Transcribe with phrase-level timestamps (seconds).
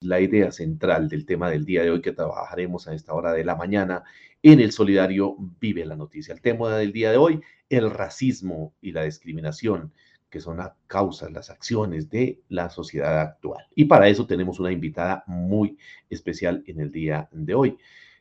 [0.00, 3.44] la idea central del tema del día de hoy que trabajaremos a esta hora de
[3.44, 4.04] la mañana
[4.42, 6.32] en el Solidario Vive la Noticia.
[6.32, 9.92] El tema del día de hoy, el racismo y la discriminación,
[10.30, 13.66] que son las causas, las acciones de la sociedad actual.
[13.74, 15.76] Y para eso tenemos una invitada muy
[16.08, 17.78] especial en el día de hoy.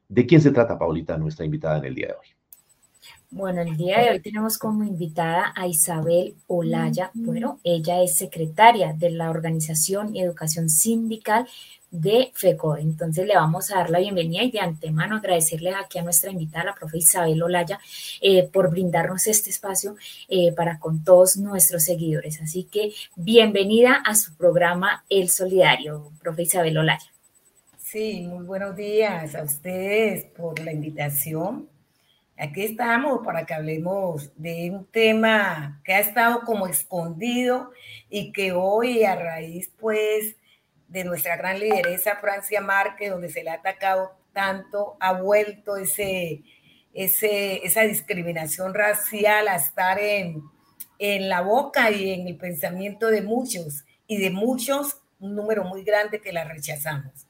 [0.09, 2.38] ¿De quién se trata, Paulita, nuestra invitada en el día de hoy?
[3.31, 7.11] Bueno, el día de hoy tenemos como invitada a Isabel Olaya.
[7.13, 11.47] Bueno, ella es secretaria de la Organización y Educación Sindical
[11.91, 12.77] de FECO.
[12.77, 16.65] Entonces le vamos a dar la bienvenida y de antemano agradecerle aquí a nuestra invitada,
[16.65, 17.79] la profe Isabel Olaya,
[18.19, 19.95] eh, por brindarnos este espacio
[20.27, 22.41] eh, para con todos nuestros seguidores.
[22.41, 27.11] Así que bienvenida a su programa El Solidario, profe Isabel Olaya.
[27.77, 31.67] Sí, muy buenos días a ustedes por la invitación
[32.41, 37.71] Aquí estamos para que hablemos de un tema que ha estado como escondido
[38.09, 40.37] y que hoy a raíz pues
[40.87, 46.43] de nuestra gran lideresa Francia Márquez, donde se le ha atacado tanto, ha vuelto ese,
[46.93, 50.41] ese, esa discriminación racial a estar en,
[50.97, 55.83] en la boca y en el pensamiento de muchos y de muchos, un número muy
[55.83, 57.27] grande que la rechazamos.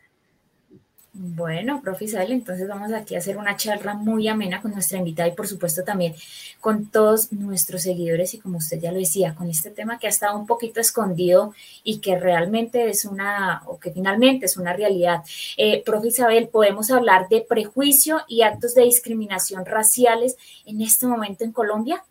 [1.11, 5.27] Bueno, profe Isabel, entonces vamos aquí a hacer una charla muy amena con nuestra invitada
[5.27, 6.13] y por supuesto también
[6.61, 10.11] con todos nuestros seguidores y como usted ya lo decía, con este tema que ha
[10.11, 15.23] estado un poquito escondido y que realmente es una, o que finalmente es una realidad.
[15.57, 21.43] Eh, profe Isabel, ¿podemos hablar de prejuicio y actos de discriminación raciales en este momento
[21.43, 22.03] en Colombia?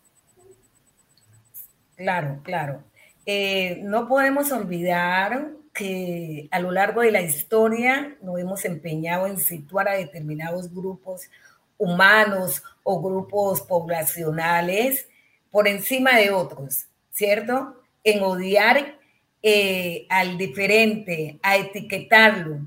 [1.95, 2.83] Claro, claro.
[3.25, 9.39] Eh, no podemos olvidar que a lo largo de la historia nos hemos empeñado en
[9.39, 11.29] situar a determinados grupos
[11.77, 15.07] humanos o grupos poblacionales
[15.49, 17.81] por encima de otros, ¿cierto?
[18.03, 18.99] En odiar
[19.41, 22.59] eh, al diferente, a etiquetarlo,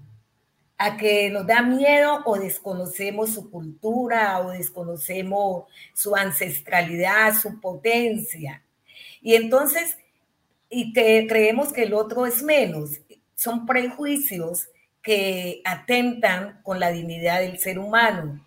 [0.79, 8.62] a que nos da miedo o desconocemos su cultura o desconocemos su ancestralidad, su potencia.
[9.21, 9.99] Y entonces
[10.75, 13.02] y que creemos que el otro es menos.
[13.42, 14.69] Son prejuicios
[15.03, 18.47] que atentan con la dignidad del ser humano.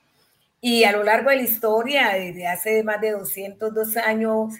[0.61, 4.53] Y a lo largo de la historia, desde hace más de 202 años,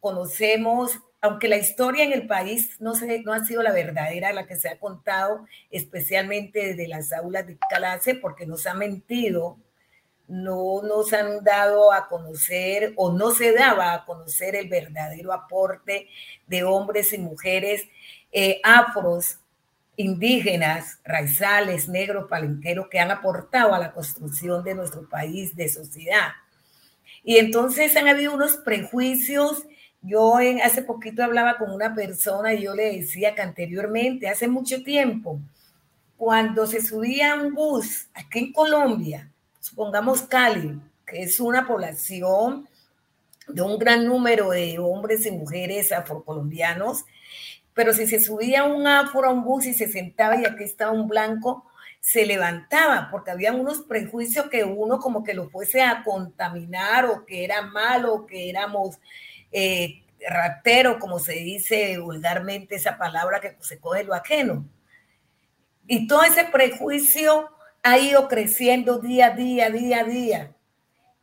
[0.00, 4.46] conocemos, aunque la historia en el país no, se, no ha sido la verdadera, la
[4.46, 9.58] que se ha contado, especialmente desde las aulas de clase, porque nos ha mentido
[10.26, 16.08] no nos han dado a conocer o no se daba a conocer el verdadero aporte
[16.46, 17.82] de hombres y mujeres
[18.30, 19.41] eh, afros,
[19.96, 26.32] indígenas, raizales, negros, palenqueros que han aportado a la construcción de nuestro país, de sociedad.
[27.22, 29.64] Y entonces han habido unos prejuicios.
[30.00, 34.48] Yo en, hace poquito hablaba con una persona y yo le decía que anteriormente, hace
[34.48, 35.38] mucho tiempo,
[36.16, 39.30] cuando se subía un bus aquí en Colombia,
[39.60, 42.68] supongamos Cali, que es una población
[43.48, 47.04] de un gran número de hombres y mujeres afrocolombianos,
[47.74, 50.92] pero si se subía un afro a un bus y se sentaba y aquí estaba
[50.92, 51.66] un blanco,
[52.00, 57.24] se levantaba, porque había unos prejuicios que uno como que lo fuese a contaminar o
[57.24, 58.98] que era malo, que éramos
[59.52, 64.68] eh, ratero, como se dice vulgarmente esa palabra que se coge lo ajeno.
[65.86, 67.48] Y todo ese prejuicio
[67.84, 70.56] ha ido creciendo día a día, día a día,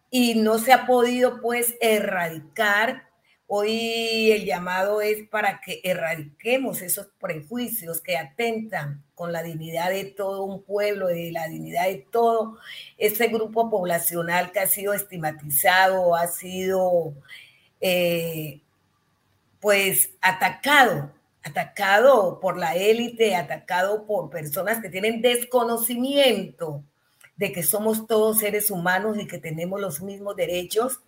[0.09, 3.08] y no se ha podido pues erradicar.
[3.51, 10.05] Hoy el llamado es para que erradiquemos esos prejuicios que atentan con la dignidad de
[10.05, 12.59] todo un pueblo, de la dignidad de todo
[12.99, 17.15] ese grupo poblacional que ha sido estigmatizado, ha sido
[17.81, 18.61] eh,
[19.59, 21.11] pues atacado
[21.43, 26.83] atacado por la élite, atacado por personas que tienen desconocimiento
[27.35, 30.99] de que somos todos seres humanos y que tenemos los mismos derechos,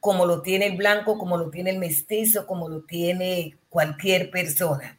[0.00, 4.98] como lo tiene el blanco, como lo tiene el mestizo, como lo tiene cualquier persona.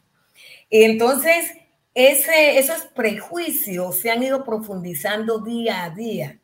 [0.69, 1.51] Entonces,
[1.93, 6.39] ese, esos prejuicios se han ido profundizando día a día.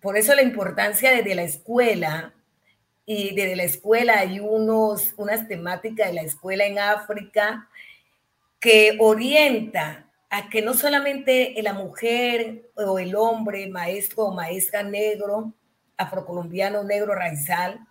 [0.00, 2.32] Por eso la importancia desde la escuela
[3.04, 7.68] y desde la escuela hay unos, unas temáticas de la escuela en África
[8.60, 15.52] que orienta a que no solamente la mujer o el hombre, maestro o maestra negro,
[16.00, 17.86] afrocolombiano, negro, raizal,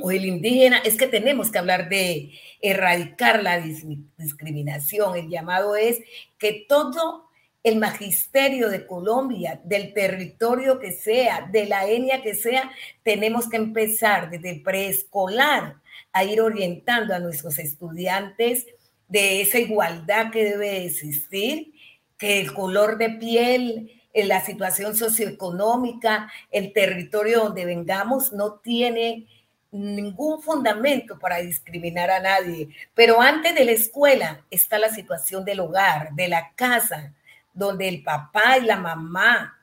[0.00, 5.16] o el indígena, es que tenemos que hablar de erradicar la discriminación.
[5.16, 6.00] El llamado es
[6.38, 7.28] que todo
[7.64, 12.70] el magisterio de Colombia, del territorio que sea, de la etnia que sea,
[13.02, 15.76] tenemos que empezar desde preescolar
[16.12, 18.66] a ir orientando a nuestros estudiantes
[19.08, 21.72] de esa igualdad que debe existir
[22.16, 29.26] que el color de piel, eh, la situación socioeconómica, el territorio donde vengamos no tiene
[29.70, 32.68] ningún fundamento para discriminar a nadie.
[32.94, 37.12] Pero antes de la escuela está la situación del hogar, de la casa,
[37.52, 39.58] donde el papá y la mamá,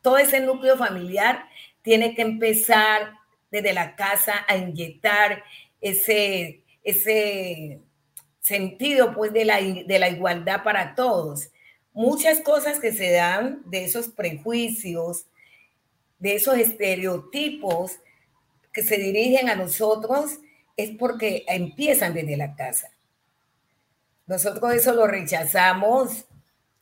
[0.00, 1.44] todo ese núcleo familiar
[1.82, 3.12] tiene que empezar
[3.50, 5.42] desde la casa a inyectar
[5.80, 7.80] ese, ese
[8.40, 11.50] sentido pues de la, de la igualdad para todos.
[11.92, 15.26] Muchas cosas que se dan de esos prejuicios,
[16.18, 17.98] de esos estereotipos
[18.72, 20.38] que se dirigen a nosotros
[20.76, 22.90] es porque empiezan desde la casa.
[24.26, 26.26] Nosotros eso lo rechazamos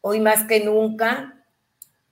[0.02, 1.34] hoy más que nunca.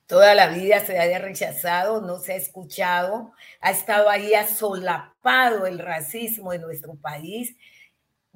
[0.06, 5.78] Toda la vida se haya rechazado, no se ha escuchado, ha estado ahí asolapado el
[5.78, 7.56] racismo en nuestro país.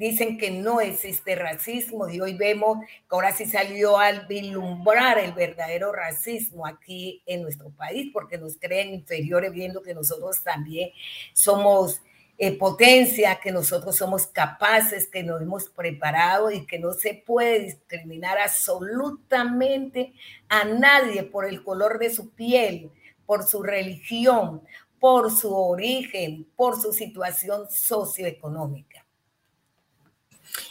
[0.00, 5.34] Dicen que no existe racismo y hoy vemos que ahora sí salió al vislumbrar el
[5.34, 10.88] verdadero racismo aquí en nuestro país porque nos creen inferiores viendo que nosotros también
[11.34, 12.00] somos
[12.38, 17.60] eh, potencia, que nosotros somos capaces, que nos hemos preparado y que no se puede
[17.60, 20.14] discriminar absolutamente
[20.48, 22.90] a nadie por el color de su piel,
[23.26, 24.62] por su religión,
[24.98, 28.89] por su origen, por su situación socioeconómica.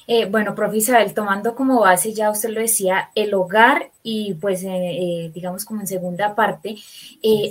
[0.08, 4.64] Eh, bueno, profe Isabel, tomando como base, ya usted lo decía, el hogar y pues
[4.64, 6.76] eh, eh, digamos como en segunda parte,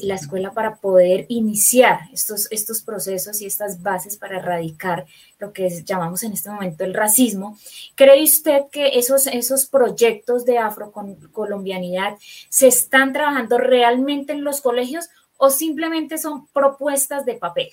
[0.03, 5.07] la escuela para poder iniciar estos, estos procesos y estas bases para erradicar
[5.39, 7.57] lo que llamamos en este momento el racismo.
[7.95, 12.17] ¿Cree usted que esos, esos proyectos de afrocolombianidad
[12.49, 17.69] se están trabajando realmente en los colegios o simplemente son propuestas de papel?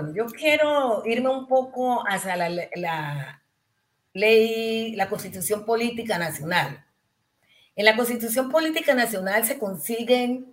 [0.00, 3.42] Bueno, yo quiero irme un poco hacia la,
[4.12, 6.84] ley, la Constitución Política Nacional.
[7.74, 10.52] En la Constitución Política Nacional se consiguen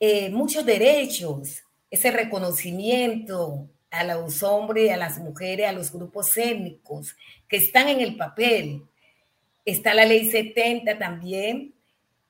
[0.00, 7.16] eh, muchos derechos, ese reconocimiento a los hombres, a las mujeres, a los grupos étnicos
[7.46, 8.82] que están en el papel.
[9.64, 11.74] Está la ley 70 también.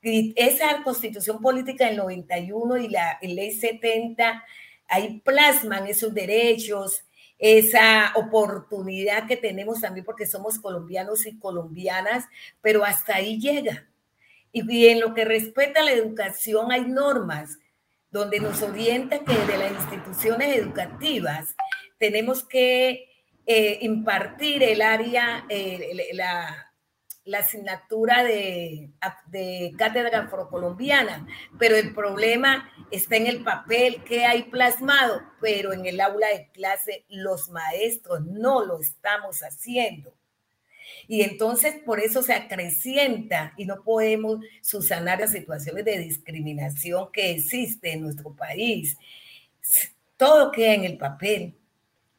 [0.03, 4.45] Y esa constitución política del 91 y la ley 70
[4.89, 7.05] ahí plasman esos derechos,
[7.39, 12.25] esa oportunidad que tenemos también porque somos colombianos y colombianas,
[12.63, 13.87] pero hasta ahí llega.
[14.53, 17.59] Y, en lo que respecta a la educación hay normas
[18.11, 21.57] donde nos orientan que desde las instituciones educativas
[21.99, 23.09] tenemos que
[23.47, 26.64] eh, impartir el área, eh, la,
[27.25, 28.91] la asignatura de,
[29.79, 31.27] cátedra afrocolombiana,
[31.59, 36.51] pero el problema está en el papel que hay plasmado, pero en el aula de
[36.53, 40.15] clase los maestros no lo estamos haciendo.
[41.09, 47.31] Y entonces por eso se acrecienta y no podemos subsanar las situaciones de discriminación que
[47.31, 48.97] existe en nuestro país.
[50.17, 51.55] Todo queda en el papel,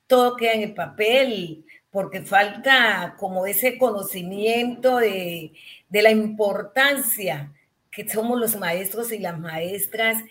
[0.08, 1.66] todo queda en el papel
[1.96, 5.54] porque falta como ese conocimiento de,
[5.90, 7.54] la importancia
[7.90, 10.22] que somos los maestros y las maestras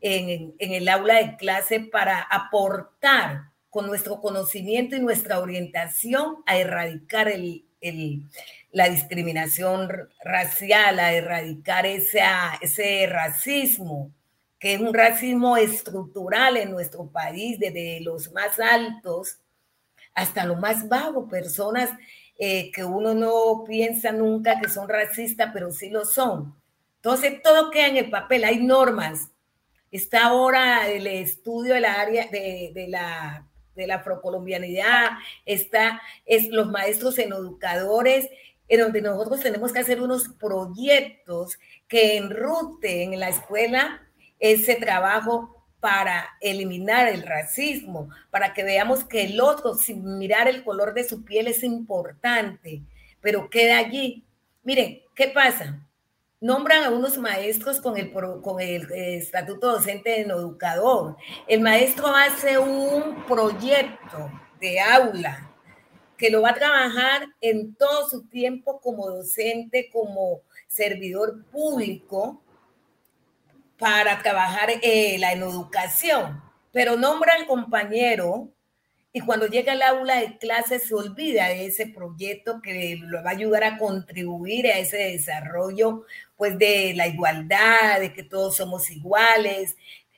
[0.00, 7.30] en, el aula de clase para aportar con nuestro conocimiento y nuestra orientación a erradicar
[8.72, 9.90] la discriminación
[10.24, 14.10] racial, a erradicar ese racismo,
[14.58, 19.36] que es un racismo estructural en nuestro país, desde los más altos
[20.14, 21.90] hasta lo más vago, personas
[22.38, 26.54] eh, que uno no piensa nunca que son racistas, pero sí lo son.
[26.96, 29.30] Entonces, todo queda en el papel, hay normas.
[29.90, 35.10] Está ahora el estudio del área de, la de la afrocolombianidad,
[35.44, 38.28] está es los maestros en educadores,
[38.68, 44.00] en donde nosotros tenemos que hacer unos proyectos que enruten en la escuela
[44.38, 50.62] ese trabajo para eliminar el racismo, para que veamos que el otro, sin mirar el
[50.62, 52.82] color de su piel, es importante,
[53.20, 54.24] pero queda allí.
[54.62, 55.86] Miren, ¿qué pasa?
[56.40, 61.16] Nombran a unos maestros con el, con el estatuto docente en educador.
[61.46, 65.50] El maestro hace un proyecto de aula
[66.16, 72.42] que lo va a trabajar en todo su tiempo como docente, como servidor público,
[73.80, 78.52] para trabajar eh, la, educación, pero nombra al compañero
[79.12, 83.30] y cuando llega al aula de clase se olvida de ese proyecto que lo va
[83.30, 86.04] a ayudar a contribuir a ese desarrollo,
[86.36, 89.76] pues de la igualdad, de que todos somos iguales,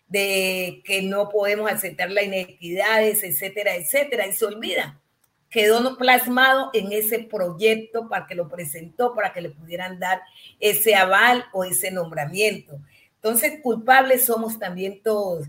[0.09, 5.01] de que no podemos aceptar las inequidades, etcétera, etcétera, y se olvida.
[5.49, 10.21] Quedó plasmado en ese proyecto para que lo presentó, para que le pudieran dar
[10.61, 12.79] ese aval o ese nombramiento.
[13.23, 15.47] Entonces, culpables somos también todos,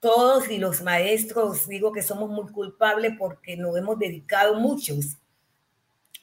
[0.00, 5.16] todos y los maestros, digo que somos muy culpables porque nos hemos dedicado muchos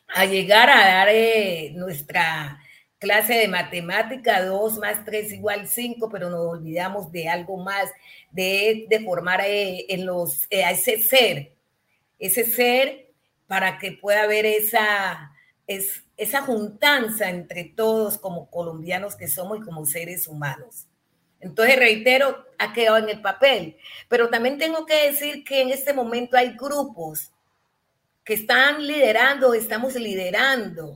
[0.09, 2.59] a llegar a dar eh, nuestra
[2.99, 7.89] clase de matemática, 2 más 3 igual 5, pero nos olvidamos de algo más,
[8.29, 11.55] de, de formar eh, en los, eh, a ese ser,
[12.19, 13.13] ese ser
[13.47, 15.31] para que pueda haber esa,
[15.67, 20.85] es, esa juntanza entre todos como colombianos que somos y como seres humanos.
[21.39, 23.75] Entonces, reitero, ha quedado en el papel.
[24.07, 27.31] Pero también tengo que decir que en este momento hay grupos
[28.23, 30.95] que están liderando, estamos liderando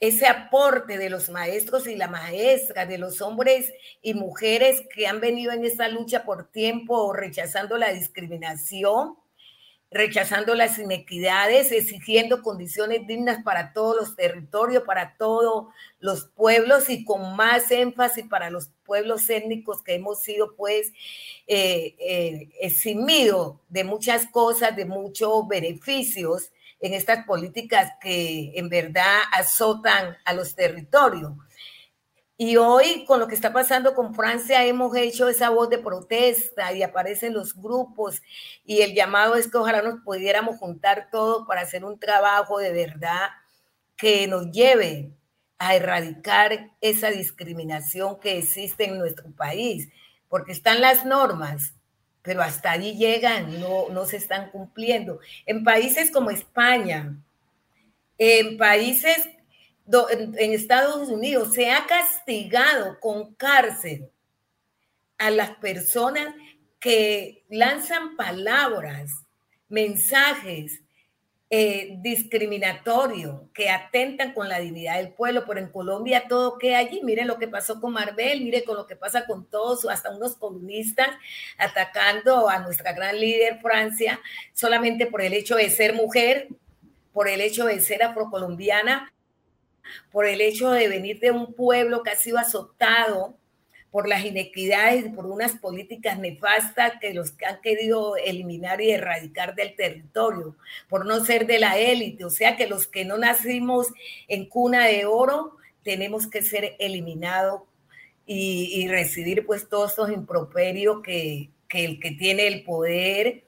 [0.00, 5.20] ese aporte de los maestros y la maestra, de los hombres y mujeres que han
[5.20, 9.18] venido en esta lucha por tiempo rechazando la discriminación
[9.94, 15.68] rechazando las inequidades, exigiendo condiciones dignas para todos los territorios, para todos
[16.00, 20.92] los pueblos y con más énfasis para los pueblos étnicos que hemos sido pues
[21.46, 29.20] eh, eh, eximidos de muchas cosas, de muchos beneficios en estas políticas que en verdad
[29.32, 31.30] azotan a los territorios.
[32.46, 36.74] Y hoy, con lo que está pasando con Francia, hemos hecho esa voz de protesta
[36.74, 38.20] y aparecen los grupos
[38.66, 42.70] y el llamado es que ojalá nos pudiéramos juntar todos para hacer un trabajo de
[42.70, 43.30] verdad
[43.96, 45.10] que nos lleve
[45.56, 49.88] a erradicar esa discriminación que existe en nuestro país,
[50.28, 51.72] porque están las normas,
[52.20, 55.18] pero hasta allí llegan, no, no se están cumpliendo.
[55.46, 57.16] En países como España,
[58.18, 59.30] en países
[59.86, 64.10] en Estados Unidos se ha castigado con cárcel
[65.18, 66.34] a las personas
[66.80, 69.10] que lanzan palabras,
[69.68, 70.82] mensajes
[71.50, 77.00] eh, discriminatorios que atentan con la dignidad del pueblo, pero en Colombia todo que allí,
[77.04, 80.36] mire lo que pasó con Marvel, mire con lo que pasa con todos, hasta unos
[80.36, 81.10] comunistas
[81.56, 84.20] atacando a nuestra gran líder Francia,
[84.52, 86.48] solamente por el hecho de ser mujer,
[87.12, 89.13] por el hecho de ser afrocolombiana,
[90.12, 93.36] por el hecho de venir de un pueblo que ha sido azotado
[93.90, 99.54] por las inequidades, por unas políticas nefastas que los que han querido eliminar y erradicar
[99.54, 100.56] del territorio,
[100.88, 102.24] por no ser de la élite.
[102.24, 103.86] O sea que los que no nacimos
[104.26, 107.62] en cuna de oro tenemos que ser eliminados
[108.26, 113.44] y, recibir pues todos estos improperios que, que el que tiene el poder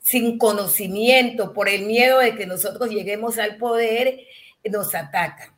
[0.00, 4.20] sin conocimiento, por el miedo de que nosotros lleguemos al poder,
[4.64, 5.54] nos ataca.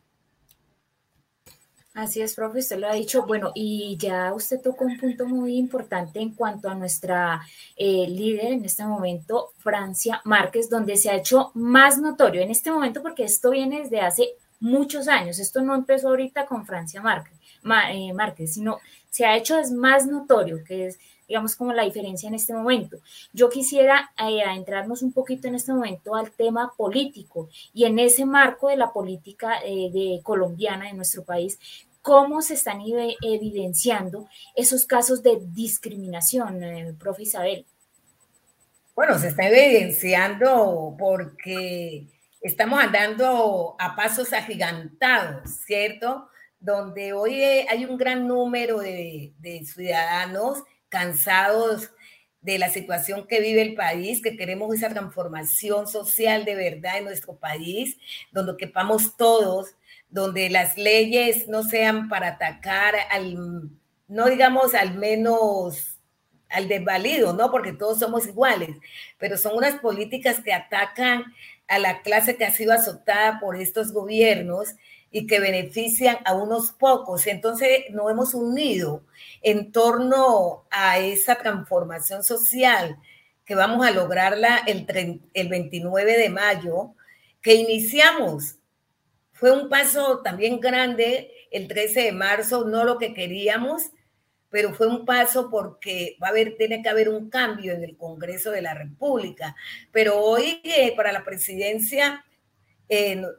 [1.94, 3.26] Así es, profe, usted lo ha dicho.
[3.26, 7.42] Bueno, y ya usted tocó un punto muy importante en cuanto a nuestra
[7.76, 12.70] eh, líder en este momento, Francia Márquez, donde se ha hecho más notorio en este
[12.70, 15.38] momento, porque esto viene desde hace muchos años.
[15.38, 17.38] Esto no empezó ahorita con Francia Márquez,
[17.90, 18.78] eh, Márquez sino
[19.11, 20.99] se ha hecho es más notorio, que es
[21.32, 22.98] digamos, como la diferencia en este momento.
[23.32, 28.26] Yo quisiera eh, adentrarnos un poquito en este momento al tema político y en ese
[28.26, 31.58] marco de la política eh, de colombiana de nuestro país,
[32.02, 32.82] cómo se están
[33.22, 37.64] evidenciando esos casos de discriminación, eh, profe Isabel.
[38.94, 42.08] Bueno, se está evidenciando porque
[42.42, 46.28] estamos andando a pasos agigantados, ¿cierto?
[46.60, 50.62] Donde hoy hay un gran número de ciudadanos
[50.92, 51.90] cansados
[52.42, 57.04] de la situación que vive el país, que queremos esa transformación social de verdad en
[57.04, 57.96] nuestro país,
[58.30, 59.75] donde quepamos todos,
[60.11, 63.70] donde las leyes no sean para atacar al,
[64.06, 65.99] no digamos al menos
[66.50, 67.50] al desvalido, ¿no?
[67.50, 68.76] Porque todos somos iguales,
[69.16, 71.25] pero son unas políticas que atacan
[71.68, 74.75] a la clase que ha sido azotada por estos gobiernos
[75.12, 77.26] y que benefician a unos pocos.
[77.26, 79.04] Entonces nos hemos unido
[79.42, 82.99] en torno a esa transformación social
[83.45, 84.87] que vamos a lograrla el,
[85.35, 86.95] el 29 de mayo,
[87.42, 88.57] que iniciamos.
[89.33, 93.90] Fue un paso también grande el 13 de marzo, no lo que queríamos,
[94.49, 97.97] pero fue un paso porque va a haber, tiene que haber un cambio en el
[97.97, 99.57] Congreso de la República.
[99.90, 102.25] Pero hoy eh, para la presidencia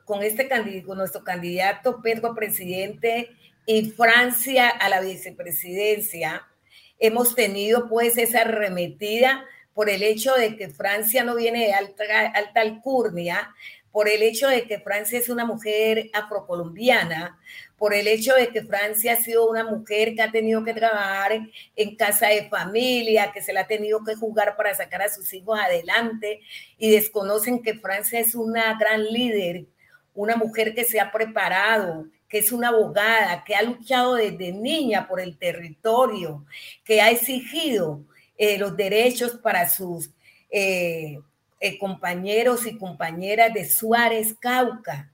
[0.05, 0.50] con este
[0.95, 3.29] nuestro candidato Pedro presidente
[3.65, 6.48] y Francia a la vicepresidencia,
[7.00, 12.03] hemos tenido pues esa arremetida por el hecho de que Francia no viene de alta,
[12.33, 13.53] alta alcurnia,
[13.91, 17.39] por el hecho de que Francia es una mujer afrocolombiana,
[17.83, 21.49] por el hecho de que Francia ha sido una mujer que ha tenido que trabajar
[21.75, 25.33] en casa de familia, que se la ha tenido que jugar para sacar a sus
[25.33, 26.39] hijos adelante
[26.77, 29.65] y desconocen que Francia es una gran líder,
[30.13, 35.05] una mujer que se ha preparado, que es una abogada, que ha luchado desde niña
[35.05, 36.45] por el territorio,
[36.85, 38.05] que ha exigido
[38.37, 40.09] eh, los derechos para sus
[40.49, 41.19] eh,
[41.59, 45.12] eh, compañeros y compañeras de Suárez Cauca.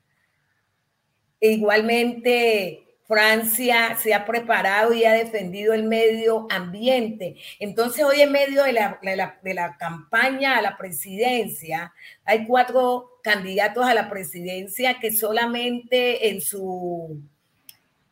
[1.42, 7.38] E igualmente, Francia se ha preparado y ha defendido el medio ambiente.
[7.60, 9.00] Entonces, hoy en medio de la,
[9.42, 11.92] de la, campaña a la presidencia,
[12.24, 17.20] hay cuatro candidatos a la presidencia que solamente en su,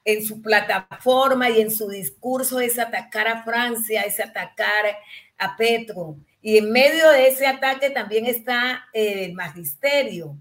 [0.04, 4.98] en su plataforma y en su discurso es atacar a Francia, es atacar
[5.38, 6.18] a Petro.
[6.42, 10.36] Y en medio de ese ataque también está el magisterio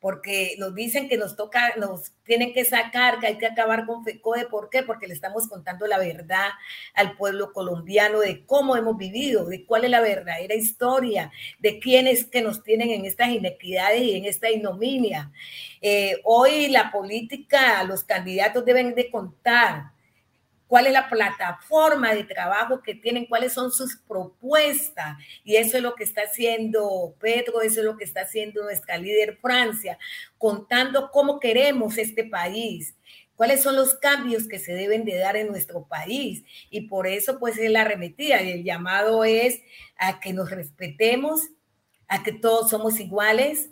[0.00, 4.04] porque nos dicen que nos toca, nos tienen que sacar, que hay que acabar con
[4.04, 4.46] FECODE.
[4.46, 4.82] ¿Por qué?
[4.82, 6.50] Porque le estamos contando la verdad
[6.94, 12.24] al pueblo colombiano de cómo hemos vivido, de cuál es la verdadera historia, de quiénes
[12.26, 15.32] que nos tienen en estas inequidades y en esta ignominia.
[15.80, 19.97] Eh, hoy la política, los candidatos deben de contar
[20.68, 25.16] cuál es la plataforma de trabajo que tienen, cuáles son sus propuestas.
[25.42, 28.98] Y eso es lo que está haciendo Pedro, eso es lo que está haciendo nuestra
[28.98, 29.98] líder Francia,
[30.36, 32.94] contando cómo queremos este país,
[33.34, 36.44] cuáles son los cambios que se deben de dar en nuestro país.
[36.70, 39.62] Y por eso pues es la arremetida y el llamado es
[39.96, 41.48] a que nos respetemos,
[42.08, 43.70] a que todos somos iguales,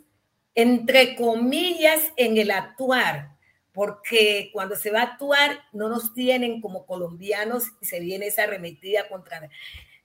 [0.54, 3.35] entre comillas, en el actuar
[3.76, 8.44] porque cuando se va a actuar no nos tienen como colombianos y se viene esa
[8.44, 9.50] arremetida contra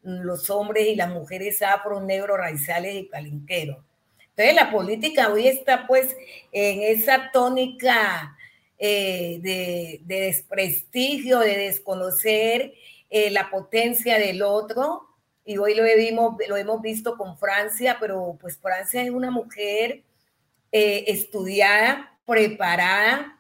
[0.02, 3.78] los hombres y las mujeres afro, negros, raizales y palinqueros.
[4.32, 6.18] Entonces la política hoy está pues
[6.52, 8.36] en esa tónica
[8.78, 12.74] eh, de, desprestigio, de desconocer
[13.10, 15.08] eh, la potencia del otro.
[15.46, 20.04] Y hoy lo, vimos, lo hemos visto con Francia, pero pues Francia es una mujer
[20.74, 23.38] eh, estudiada, preparada,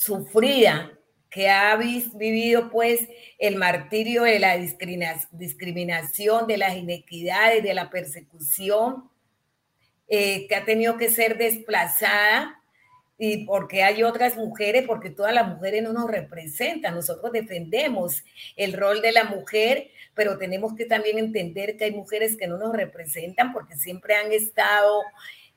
[0.00, 3.06] sufrida, que ha vivido pues
[3.38, 9.10] el martirio de la discriminación, de las inequidades, de la persecución,
[10.08, 12.62] eh, que ha tenido que ser desplazada
[13.18, 16.94] y porque hay otras mujeres, porque todas las mujeres no nos representan.
[16.94, 18.24] Nosotros defendemos
[18.56, 22.56] el rol de la mujer, pero tenemos que también entender que hay mujeres que no
[22.56, 25.02] nos representan porque siempre han estado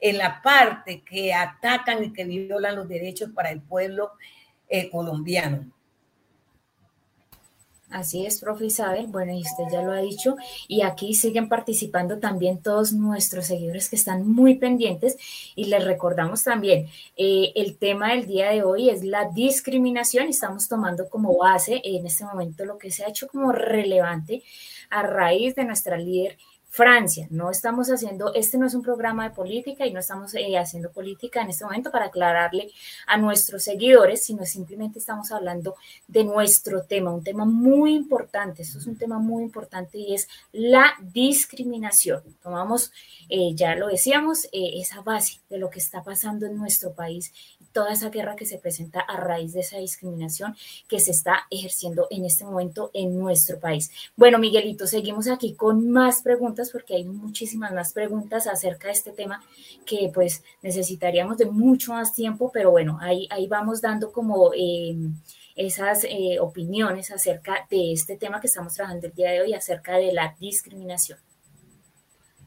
[0.03, 4.11] en la parte que atacan y que violan los derechos para el pueblo
[4.67, 5.71] eh, colombiano.
[7.89, 9.07] Así es, profe Isabel.
[9.07, 10.35] Bueno, y usted ya lo ha dicho.
[10.67, 15.15] Y aquí siguen participando también todos nuestros seguidores que están muy pendientes.
[15.55, 20.27] Y les recordamos también, eh, el tema del día de hoy es la discriminación.
[20.27, 24.43] Estamos tomando como base en este momento lo que se ha hecho como relevante
[24.89, 26.37] a raíz de nuestra líder
[26.73, 27.27] Francia.
[27.29, 30.91] No estamos haciendo, este no es un programa de política y no estamos eh, haciendo
[30.91, 32.71] política en este momento para aclararle
[33.05, 35.75] a nuestros seguidores, sino simplemente estamos hablando
[36.07, 38.63] de nuestro tema, un tema muy importante.
[38.63, 42.23] Esto es un tema muy importante y es la discriminación.
[42.41, 42.91] Tomamos,
[43.29, 47.31] eh, ya lo decíamos, eh, esa base de lo que está pasando en nuestro país
[47.73, 50.55] toda esa guerra que se presenta a raíz de esa discriminación
[50.88, 53.91] que se está ejerciendo en este momento en nuestro país.
[54.15, 59.12] Bueno, Miguelito, seguimos aquí con más preguntas porque hay muchísimas más preguntas acerca de este
[59.12, 59.43] tema
[59.86, 65.15] que pues necesitaríamos de mucho más tiempo, pero bueno, ahí, ahí vamos dando como em,
[65.55, 69.97] esas eh, opiniones acerca de este tema que estamos trabajando el día de hoy, acerca
[69.97, 71.19] de la discriminación.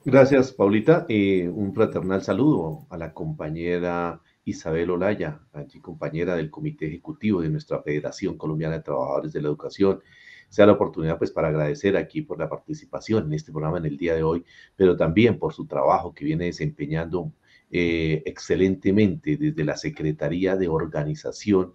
[0.04, 1.04] Gracias, Paulita.
[1.08, 7.50] Eh, un fraternal saludo a la compañera Isabel Olaya, allí compañera del Comité Ejecutivo de
[7.50, 10.00] nuestra Federación Colombiana de Trabajadores de la Educación
[10.48, 13.96] sea la oportunidad pues para agradecer aquí por la participación en este programa en el
[13.96, 14.44] día de hoy,
[14.76, 17.32] pero también por su trabajo que viene desempeñando
[17.70, 21.72] eh, excelentemente desde la Secretaría de Organización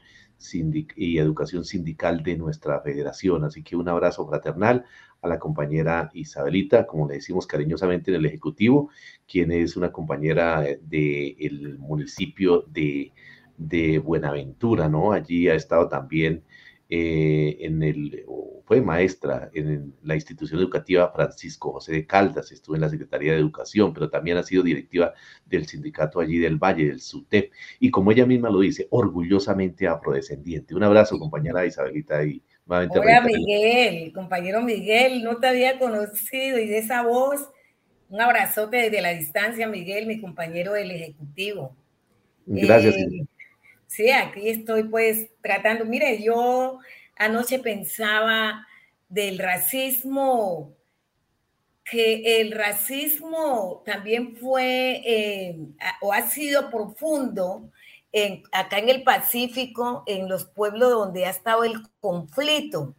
[0.95, 3.43] y Educación Sindical de nuestra federación.
[3.43, 4.85] Así que un abrazo fraternal
[5.21, 8.89] a la compañera Isabelita, como le decimos cariñosamente en el Ejecutivo,
[9.27, 13.13] quien es una compañera del municipio de,
[13.57, 15.11] de Buenaventura, ¿no?
[15.11, 16.43] Allí ha estado también
[16.89, 18.25] eh, en el,
[18.65, 23.39] fue maestra en la institución educativa Francisco José de Caldas, estuvo en la Secretaría de
[23.39, 25.13] Educación, pero también ha sido directiva
[25.45, 30.75] del sindicato allí del Valle, del SUTEP, y como ella misma lo dice, orgullosamente afrodescendiente.
[30.75, 32.43] Un abrazo, compañera Isabelita, y.
[32.71, 37.49] Hola, Miguel, compañero Miguel, no te había conocido, y de esa voz,
[38.09, 41.75] un abrazote desde la distancia, Miguel, mi compañero del Ejecutivo.
[42.45, 42.95] Gracias.
[42.95, 43.25] Eh,
[43.87, 45.83] Sí, aquí estoy pues tratando.
[45.83, 46.79] Mire, yo
[47.17, 48.65] anoche pensaba
[49.09, 50.73] del racismo,
[51.83, 55.57] que el racismo también fue eh,
[55.99, 57.69] o ha sido profundo
[58.11, 62.95] en, acá en el Pacífico, en los pueblos donde ha estado el conflicto.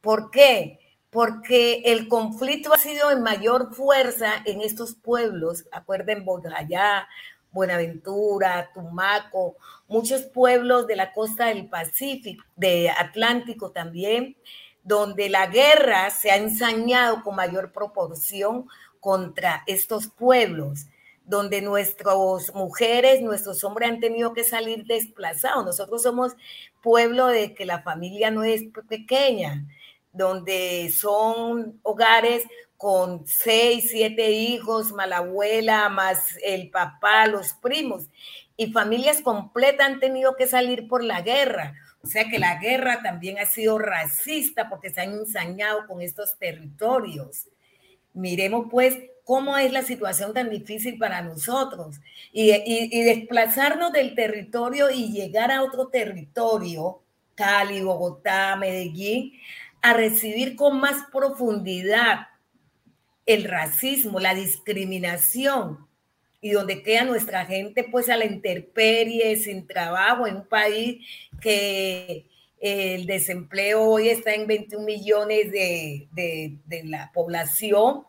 [0.00, 0.78] ¿Por qué?
[1.10, 7.08] Porque el conflicto ha sido en mayor fuerza en estos pueblos, acuerden Bojayá,
[7.50, 9.56] Buenaventura, Tumaco,
[9.88, 14.36] muchos pueblos de la costa del Pacífico, de Atlántico también,
[14.82, 18.68] donde la guerra se ha ensañado con mayor proporción
[19.00, 20.86] contra estos pueblos,
[21.26, 25.64] donde nuestras mujeres, nuestros hombres han tenido que salir desplazados.
[25.64, 26.32] Nosotros somos
[26.80, 29.66] pueblo de que la familia no es pequeña,
[30.12, 32.44] donde son hogares
[32.76, 38.04] con seis, siete hijos, más la abuela, más el papá, los primos.
[38.56, 41.74] Y familias completas han tenido que salir por la guerra.
[42.02, 46.38] O sea que la guerra también ha sido racista porque se han ensañado con estos
[46.38, 47.48] territorios.
[48.12, 51.96] Miremos pues cómo es la situación tan difícil para nosotros.
[52.32, 57.02] Y, desplazarnos del territorio y llegar a otro territorio,
[57.34, 59.32] Cali, Bogotá, Medellín,
[59.82, 62.28] a recibir con más profundidad
[63.26, 65.88] el racismo, la discriminación,
[66.40, 71.04] y donde queda nuestra gente pues a la intemperie, sin trabajo, en un país
[71.40, 72.26] que
[72.60, 78.04] el desempleo hoy está en 21 millones de, de, la población,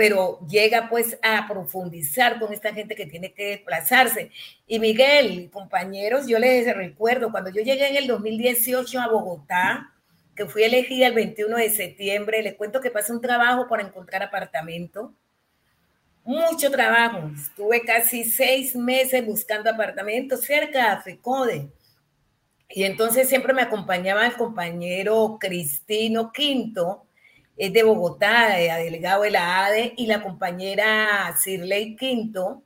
[0.00, 4.30] pero llega pues a profundizar con esta gente que tiene que desplazarse.
[4.66, 9.92] Y Miguel, compañeros, yo les recuerdo, cuando yo llegué en el 2018 a Bogotá,
[10.34, 14.22] que fui elegida el 21 de septiembre, les cuento que pasé un trabajo para encontrar
[14.22, 15.12] apartamento.
[16.24, 17.30] Mucho trabajo.
[17.34, 21.68] Estuve casi seis meses buscando apartamento cerca de FECODE.
[22.70, 27.04] Y entonces siempre me acompañaba el compañero Cristino Quinto,
[27.60, 32.62] es de Bogotá, de delegado de la ADE, y la compañera Sirley Quinto,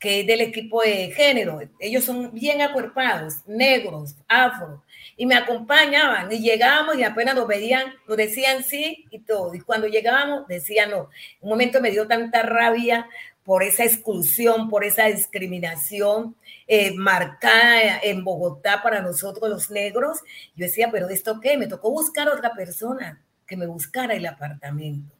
[0.00, 1.60] que es del equipo de género.
[1.78, 4.82] Ellos son bien acuerpados, negros, afro,
[5.16, 9.54] y me acompañaban y llegábamos y apenas nos veían, nos decían sí y todo.
[9.54, 11.08] Y cuando llegábamos decían no.
[11.40, 13.06] Un momento me dio tanta rabia
[13.44, 16.34] por esa exclusión, por esa discriminación
[16.66, 20.18] eh, marcada en Bogotá para nosotros los negros.
[20.56, 21.56] Yo decía, pero ¿esto qué?
[21.56, 23.22] Me tocó buscar otra persona
[23.52, 25.14] que me buscara el apartamento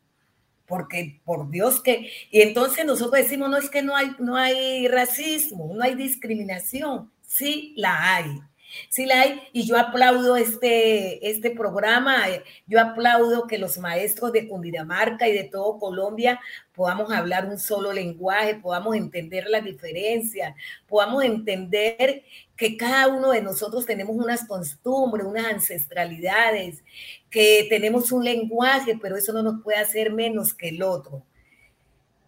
[0.64, 4.88] porque por Dios que, y entonces nosotros decimos, no es que no hay, no hay
[4.88, 8.40] racismo, no hay discriminación, sí la hay.
[8.88, 12.24] Sí la hay, y yo aplaudo este, este programa,
[12.66, 16.40] yo aplaudo que los maestros de Cundinamarca y de todo Colombia
[16.74, 20.54] podamos hablar un solo lenguaje, podamos entender las diferencias,
[20.86, 22.24] podamos entender
[22.56, 26.82] que cada uno de nosotros tenemos unas costumbres, unas ancestralidades,
[27.30, 31.22] que tenemos un lenguaje, pero eso no nos puede hacer menos que el otro.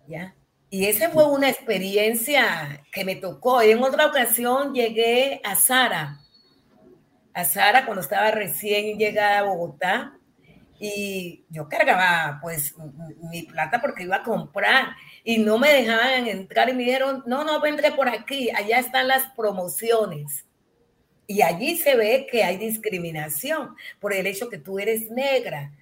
[0.06, 0.34] ¿Ya?
[0.74, 3.62] Y esa fue una experiencia que me tocó.
[3.62, 6.20] En otra ocasión llegué a Sara,
[7.34, 10.18] a Sara cuando estaba recién llegada a Bogotá,
[10.78, 12.74] y yo cargaba pues
[13.30, 14.88] mi plata porque iba a comprar
[15.22, 19.08] y no me dejaban entrar y me dijeron, no, no, vendré por aquí, allá están
[19.08, 20.44] las promociones.
[21.26, 25.72] Y allí se ve que hay discriminación por el hecho que tú eres negra.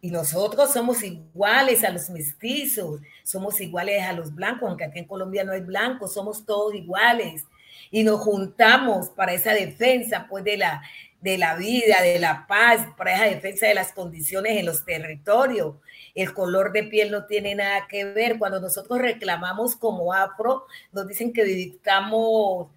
[0.00, 5.06] Y nosotros somos iguales a los mestizos, somos iguales a los blancos, aunque aquí en
[5.06, 7.44] Colombia no hay blancos, somos todos iguales.
[7.92, 10.82] Y nos juntamos para esa defensa pues de la,
[11.20, 15.76] de la vida, de la paz, para esa defensa de las condiciones en los territorios.
[16.14, 18.38] El color de piel no tiene nada que ver.
[18.38, 22.68] Cuando nosotros reclamamos como afro, nos dicen que estamos,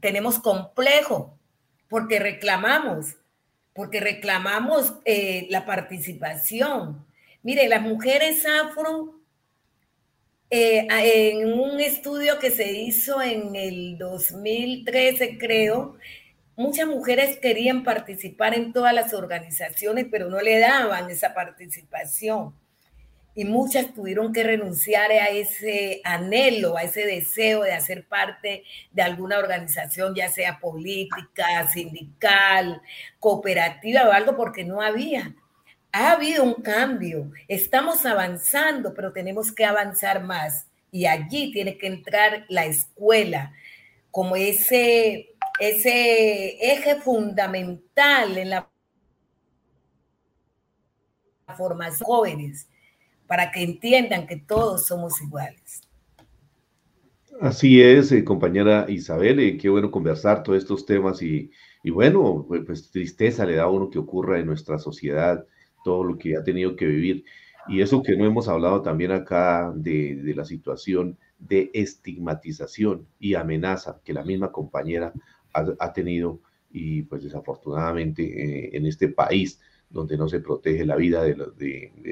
[0.00, 1.38] tenemos complejo,
[1.88, 3.14] porque reclamamos,
[3.72, 7.06] porque reclamamos eh, la participación.
[7.42, 9.21] Mire, las mujeres afro,
[10.54, 15.96] eh, en un estudio que se hizo en el 2013, creo,
[16.56, 22.54] muchas mujeres querían participar en todas las organizaciones, pero no le daban esa participación.
[23.34, 29.00] Y muchas tuvieron que renunciar a ese anhelo, a ese deseo de hacer parte de
[29.00, 32.82] alguna organización, ya sea política, sindical,
[33.18, 35.34] cooperativa o algo, porque no había.
[35.92, 40.66] Ha habido un cambio, estamos avanzando, pero tenemos que avanzar más.
[40.90, 43.52] Y allí tiene que entrar la escuela
[44.10, 48.68] como ese ese eje fundamental en la
[51.56, 52.68] formación jóvenes
[53.26, 55.82] para que entiendan que todos somos iguales.
[57.40, 61.50] Así es, eh, compañera Isabel, eh, qué bueno conversar todos estos temas y,
[61.84, 65.44] bueno, pues, pues tristeza le da a uno que ocurra en nuestra sociedad,
[65.84, 67.24] todo lo que ha tenido que vivir.
[67.68, 74.00] Y eso que no hemos hablado también acá de, la situación de estigmatización y amenaza
[74.04, 75.12] que la misma compañera
[75.52, 76.40] ha, tenido
[76.70, 81.34] y pues desafortunadamente eh, en este país donde no se protege la vida de,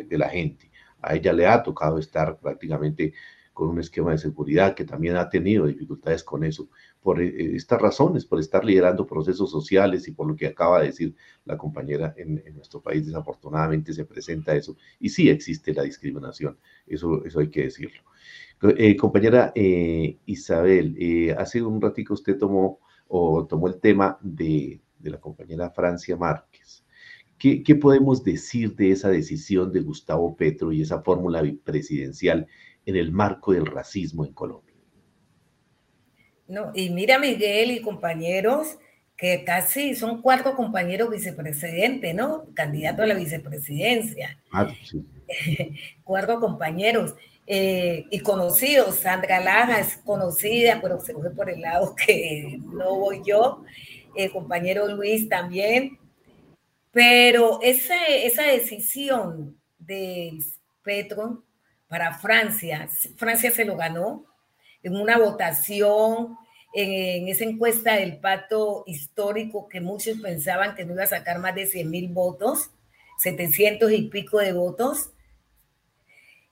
[0.06, 0.70] de, la gente.
[1.00, 3.14] A ella le ha tocado estar prácticamente
[3.60, 6.70] con un esquema de seguridad que también ha tenido dificultades con eso,
[7.02, 10.86] por eh, estas razones, por estar liderando procesos sociales y por lo que acaba de
[10.86, 16.56] decir la compañera en, nuestro país, desafortunadamente se presenta eso y sí existe la discriminación,
[16.86, 18.00] eso, eso hay que decirlo.
[18.62, 20.96] Eh, compañera eh, Isabel,
[21.36, 26.82] hace un ratito usted tomó o tomó el tema de, de la compañera Francia Márquez.
[27.36, 32.46] ¿Qué, ¿Qué, podemos decir de esa decisión de Gustavo Petro y esa fórmula presidencial
[32.86, 34.74] en el marco del racismo en Colombia.
[36.48, 38.78] No, y mira, Miguel y compañeros,
[39.16, 42.46] que casi son cuatro compañeros vicepresidentes, ¿no?
[42.54, 44.38] Candidato a la vicepresidencia.
[44.50, 45.04] Ah, sí.
[46.04, 47.14] cuatro compañeros.
[47.52, 48.94] Eh, y conocidos.
[48.96, 53.64] Sandra Laja es conocida, pero se fue por el lado que no voy yo.
[54.14, 55.98] El compañero Luis también.
[56.92, 60.38] Pero esa, esa decisión de
[60.82, 61.42] Petro
[61.90, 62.88] para Francia.
[63.16, 64.24] Francia se lo ganó
[64.82, 66.38] en una votación,
[66.72, 71.56] en, esa encuesta del pacto histórico que muchos pensaban que no iba a sacar más
[71.56, 72.70] de 100 mil votos,
[73.18, 75.10] 700 y pico de votos.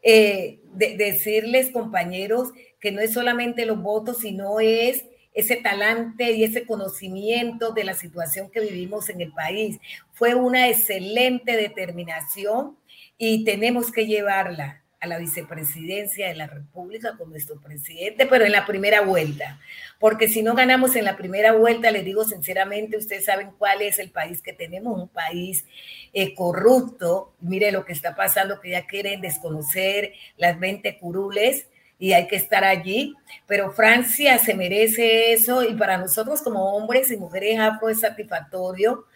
[0.02, 6.66] Eh, decirles, compañeros, que no es solamente los votos, sino es ese talante y ese
[6.66, 9.78] conocimiento de la situación que vivimos en el país.
[10.14, 12.76] Fue una excelente determinación
[13.16, 18.52] y tenemos que llevarla a la vicepresidencia de la República con nuestro presidente, pero en
[18.52, 19.60] la primera vuelta.
[20.00, 23.98] Porque si no ganamos en la primera vuelta, les digo sinceramente, ustedes saben cuál es
[23.98, 25.64] el país que tenemos, un país
[26.12, 27.34] eh, corrupto.
[27.40, 31.68] Mire lo que está pasando, que ya quieren desconocer las 20 curules
[32.00, 33.14] y hay que estar allí.
[33.46, 39.06] Pero Francia se merece eso y para nosotros como hombres y mujeres afro es satisfactorio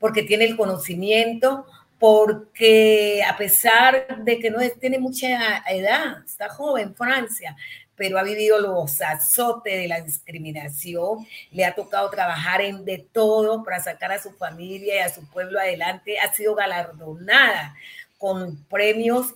[0.00, 1.66] porque tiene el conocimiento,
[2.00, 7.54] porque a pesar de que no tiene mucha edad, está joven Francia,
[7.94, 13.62] pero ha vivido los azotes de la discriminación, le ha tocado trabajar en de todo
[13.62, 17.74] para sacar a su familia y a su pueblo adelante, ha sido galardonada
[18.16, 19.34] con premios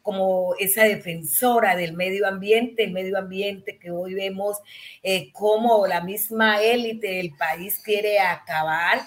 [0.00, 4.58] como esa defensora del medio ambiente, el medio ambiente que hoy vemos
[5.02, 9.00] eh, como la misma élite del país quiere acabar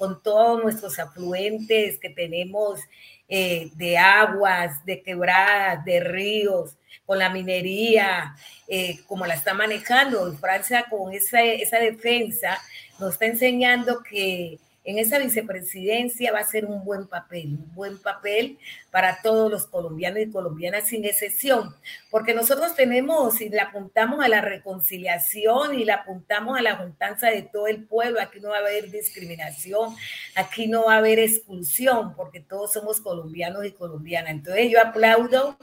[0.00, 2.80] con todos nuestros afluentes que tenemos
[3.28, 8.34] eh, de aguas, de quebradas, de ríos, con la minería,
[8.66, 10.34] eh, como la está manejando.
[10.38, 12.58] Francia con esa, esa defensa
[12.98, 14.58] nos está enseñando que
[14.90, 18.58] en esa vicepresidencia va a ser un buen papel, un buen papel
[18.90, 21.74] para todos los colombianos y colombianas sin excepción,
[22.10, 27.28] porque nosotros tenemos y le apuntamos a la reconciliación y le apuntamos a la juntanza
[27.30, 29.94] de todo el pueblo, aquí no va a haber discriminación,
[30.34, 34.32] aquí no va a haber exclusión, porque todos somos colombianos y colombianas.
[34.32, 35.56] Entonces yo aplaudo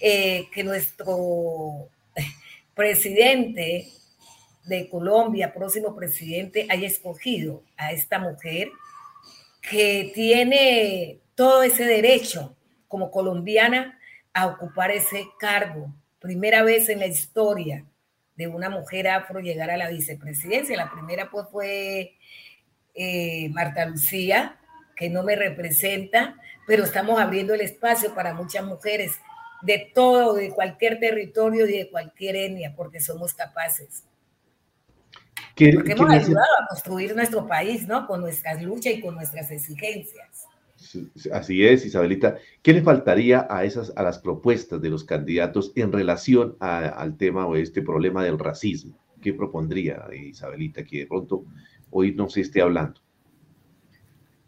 [0.00, 1.88] eh, que nuestro
[2.74, 3.88] presidente
[4.64, 8.70] de Colombia, próximo presidente, haya escogido a esta mujer
[9.62, 12.56] que tiene todo ese derecho
[12.88, 13.98] como colombiana
[14.32, 15.92] a ocupar ese cargo.
[16.18, 17.84] Primera vez en la historia
[18.36, 20.76] de una mujer afro llegar a la vicepresidencia.
[20.76, 22.16] La primera pues fue
[22.94, 24.58] eh, Marta Lucía,
[24.96, 29.12] que no me representa, pero estamos abriendo el espacio para muchas mujeres
[29.62, 34.04] de todo, de cualquier territorio y de cualquier etnia, porque somos capaces.
[35.74, 38.06] Porque hemos ayudado a construir nuestro país, ¿no?
[38.06, 40.46] Con nuestras luchas y con nuestras exigencias.
[41.32, 42.38] Así es, Isabelita.
[42.62, 47.46] ¿Qué le faltaría a esas, a las propuestas de los candidatos en relación al tema
[47.46, 48.98] o este problema del racismo?
[49.20, 51.44] ¿Qué propondría Isabelita que de pronto
[51.90, 53.00] hoy no se esté hablando?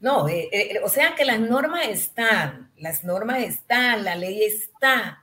[0.00, 5.22] No, eh, eh, o sea que las normas están, las normas están, la ley está.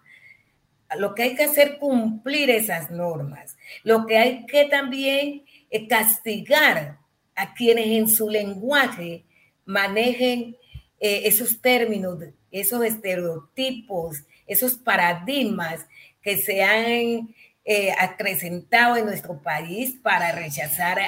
[0.98, 3.58] Lo que hay que hacer es cumplir esas normas.
[3.84, 5.44] Lo que hay que también
[5.88, 7.00] castigar
[7.36, 9.24] a quienes en su lenguaje
[9.66, 10.56] manejen
[11.00, 12.20] eh, esos términos,
[12.52, 15.86] esos estereotipos, esos paradigmas
[16.22, 21.00] que se han eh, acrecentado en nuestro país para rechazar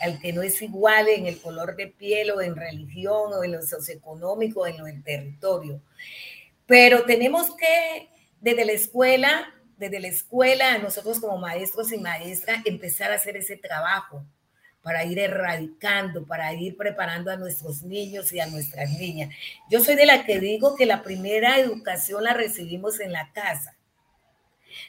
[0.00, 3.52] al que no es igual en el color de piel o en religión o en
[3.52, 5.80] lo socioeconómico o en el territorio.
[6.66, 8.08] Pero tenemos que,
[8.40, 9.51] desde la escuela,
[9.82, 14.24] desde la escuela, nosotros como maestros y maestras, empezar a hacer ese trabajo
[14.80, 19.34] para ir erradicando, para ir preparando a nuestros niños y a nuestras niñas.
[19.68, 23.76] Yo soy de la que digo que la primera educación la recibimos en la casa.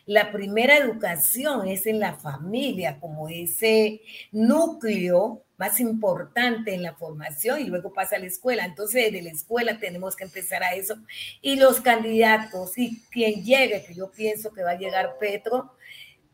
[0.06, 4.02] La primera educación es en la familia, como ese
[4.32, 8.66] núcleo más importante en la formación y luego pasa a la escuela.
[8.66, 10.96] Entonces, desde la escuela tenemos que empezar a eso.
[11.42, 15.74] Y los candidatos y quien llegue, que yo pienso que va a llegar Petro,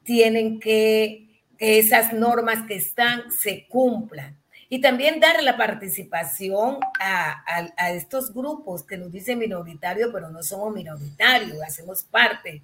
[0.04, 1.30] tienen que
[1.60, 4.40] que esas normas que están se cumplan.
[4.70, 7.44] Y también dar la participación a,
[7.92, 12.62] estos grupos que nos dicen minoritario, pero no somos minoritarios, hacemos parte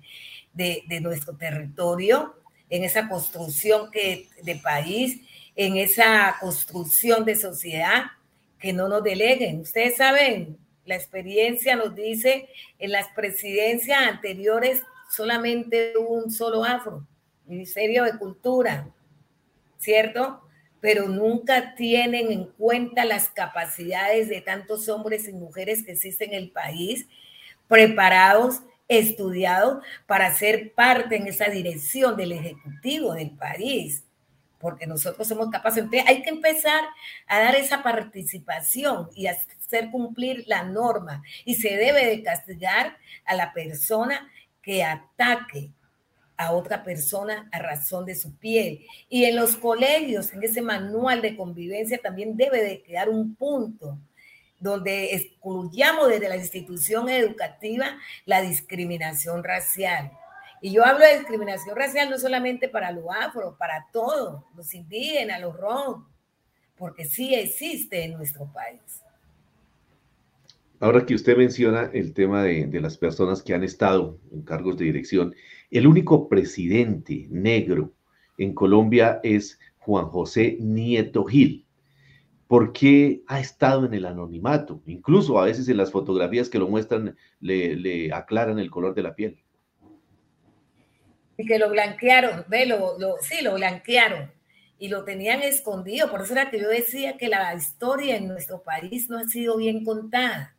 [0.53, 2.35] de, nuestro territorio
[2.69, 5.19] en esa construcción que, de país,
[5.55, 8.03] en esa construcción de sociedad,
[8.59, 9.61] que no nos deleguen.
[9.61, 17.05] Ustedes saben, la experiencia nos dice, en las presidencias anteriores solamente un solo afro
[17.45, 18.87] Ministerio de Cultura,
[19.77, 20.41] ¿cierto?
[20.81, 26.43] Pero nunca tienen en cuenta las capacidades de tantos hombres y mujeres que existen en
[26.43, 27.07] el país,
[27.67, 34.04] preparados, estudiados para ser parte en esa dirección del Ejecutivo del país
[34.65, 35.83] porque nosotros somos capaces.
[35.83, 36.83] Entonces hay que empezar
[37.27, 41.21] a dar esa participación y hacer cumplir la norma.
[41.45, 44.27] Y se debe de castigar a la persona
[44.63, 45.69] que ataque
[46.35, 48.83] a otra persona a razón de su piel.
[49.07, 53.99] Y en los colegios, en ese manual de convivencia, también debe de quedar un punto
[54.59, 60.11] donde excluyamos desde la institución educativa la discriminación racial.
[60.61, 65.41] Y yo hablo de discriminación racial no solamente para los afro, para todos, los indígenas,
[65.41, 66.05] los rom,
[66.77, 68.81] porque sí existe en nuestro país.
[70.79, 74.77] Ahora que usted menciona el tema de, de las personas que han estado en cargos
[74.77, 75.33] de dirección,
[75.71, 77.93] el único presidente negro
[78.37, 81.65] en Colombia es Juan José Nieto Gil.
[82.47, 84.81] ¿Por qué ha estado en el anonimato?
[84.85, 89.15] Incluso a veces en las fotografías que lo muestran le, aclaran el color de la
[89.15, 89.39] piel.
[91.37, 94.31] Y que lo blanquearon, ve, lo, sí, lo blanquearon
[94.79, 96.09] y lo tenían escondido.
[96.09, 99.57] Por eso era que yo decía que la historia en nuestro país no ha sido
[99.57, 100.55] bien contada.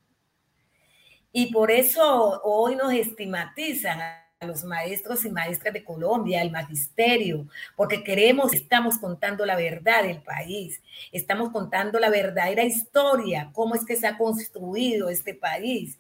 [1.32, 7.46] Y por eso hoy nos estigmatizan a los maestros y maestras de Colombia, al magisterio,
[7.74, 13.84] porque queremos, estamos contando la verdad del país, estamos contando la verdadera historia, cómo es
[13.84, 15.98] que se ha construido este país.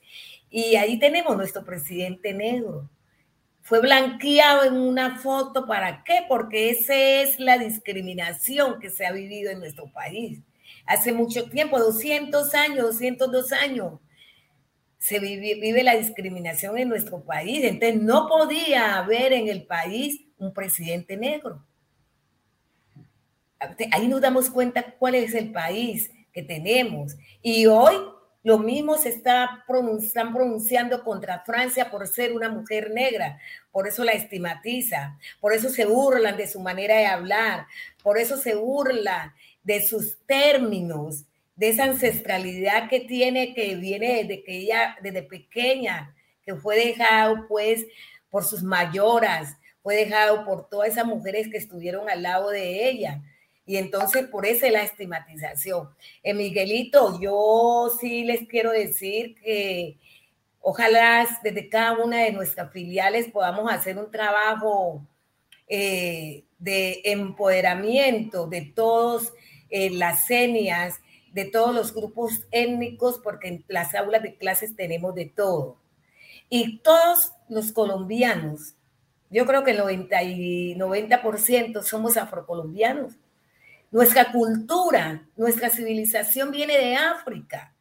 [0.50, 2.88] Y ahí tenemos nuestro presidente negro.
[3.66, 6.20] Fue blanqueado en una foto, ¿para qué?
[6.28, 10.38] Porque esa es la discriminación que se ha vivido en nuestro país.
[10.86, 13.94] Hace mucho tiempo, 200 años, 202 años,
[14.98, 17.64] se vive, la discriminación en nuestro país.
[17.64, 21.60] Entonces no podía haber en el país un presidente negro.
[23.90, 27.16] Ahí nos damos cuenta cuál es el país que tenemos.
[27.42, 27.96] Y hoy
[28.46, 29.64] lo mismo se está
[29.98, 33.40] están pronunciando contra Francia por ser una mujer negra.
[33.72, 35.18] Por eso la estigmatiza.
[35.40, 37.66] Por eso se burlan de su manera de hablar.
[38.04, 41.24] Por eso se burla de sus términos
[41.56, 47.48] de esa ancestralidad que tiene, que viene desde que ella, desde pequeña, que fue dejado
[47.48, 47.84] pues
[48.30, 53.24] por sus mayoras, fue dejado por todas esas mujeres que estuvieron al lado de ella.
[53.66, 55.90] Y entonces por eso la estigmatización.
[56.22, 59.98] Eh, Miguelito, yo sí les quiero decir que
[60.60, 65.06] ojalá desde cada una de nuestras filiales podamos hacer un trabajo
[65.68, 69.32] eh, de empoderamiento de todos
[69.68, 71.00] eh, las senias
[71.36, 75.76] de todos los grupos étnicos, porque en las aulas de clases tenemos de todo.
[76.48, 78.74] Y todos los colombianos,
[79.28, 83.18] yo creo que el 90, y 90% somos afrocolombianos.
[83.90, 87.74] Nuestra cultura, nuestra civilización viene de África,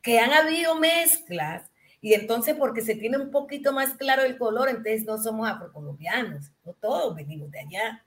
[0.00, 4.68] que han habido mezclas y entonces porque se tiene un poquito más claro el color,
[4.68, 8.04] entonces no somos afrocolombianos, no todos venimos de allá.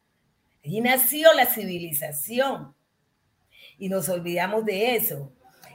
[0.63, 2.73] Allí nació la civilización
[3.77, 5.31] y nos olvidamos de eso.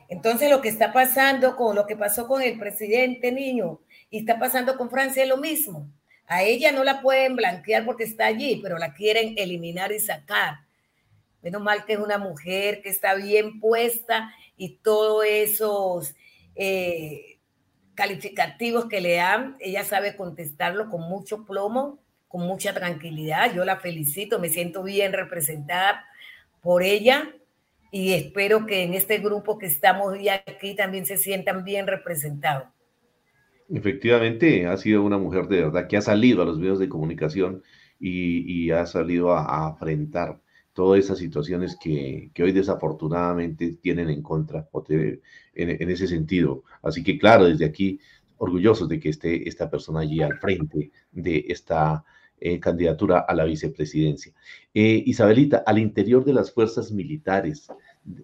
[0.09, 3.81] Entonces lo que está pasando con lo que pasó con el presidente niño
[4.11, 5.89] y está pasando con Francia es lo mismo.
[6.27, 10.66] A ella no la pueden blanquear porque está allí, pero la quieren eliminar y sacar.
[11.47, 16.16] Menos mal que es una mujer que está bien puesta y todos esos
[16.57, 17.38] eh,
[17.94, 23.55] calificativos que le dan, ella sabe contestarlo con mucho plomo, con mucha tranquilidad.
[23.55, 26.05] Yo la felicito, me siento bien representada
[26.62, 27.32] por ella
[27.92, 32.66] y espero que en este grupo que estamos hoy aquí también se sientan bien representados.
[33.72, 37.62] Efectivamente, ha sido una mujer de verdad que ha salido a los medios de comunicación
[38.01, 40.40] y, ha salido a, afrontar
[40.77, 46.64] todas esas situaciones que, hoy desafortunadamente tienen en contra en, ese sentido.
[46.83, 47.99] Así que claro, desde aquí,
[48.37, 52.05] orgullosos de que esté esta persona allí al frente de esta
[52.39, 54.35] eh, candidatura a la vicepresidencia.
[54.74, 57.68] Eh, Isabelita, al interior de las fuerzas militares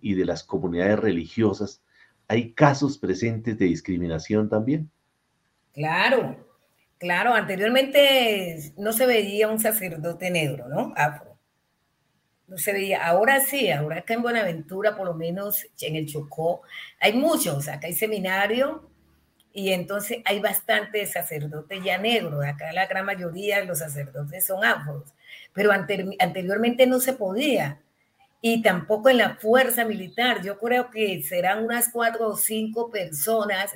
[0.02, 1.82] y de las comunidades religiosas,
[2.28, 4.90] ¿hay casos presentes de discriminación también?
[5.72, 6.36] Claro,
[6.98, 7.32] claro.
[7.32, 10.92] Anteriormente no se veía un sacerdote negro, ¿no?
[10.96, 11.31] Afro.
[12.52, 13.06] No se veía.
[13.06, 16.60] Ahora sí, ahora acá en Buenaventura, por lo menos en el Chocó,
[17.00, 17.66] hay muchos.
[17.66, 18.90] Acá hay seminario
[19.54, 22.44] y entonces hay bastantes sacerdotes ya negros.
[22.44, 25.14] Acá la gran mayoría de los sacerdotes son afros.
[25.54, 27.80] Pero anteriormente no se podía.
[28.42, 30.42] Y tampoco en la fuerza militar.
[30.42, 33.74] Yo creo que serán unas cuatro o cinco personas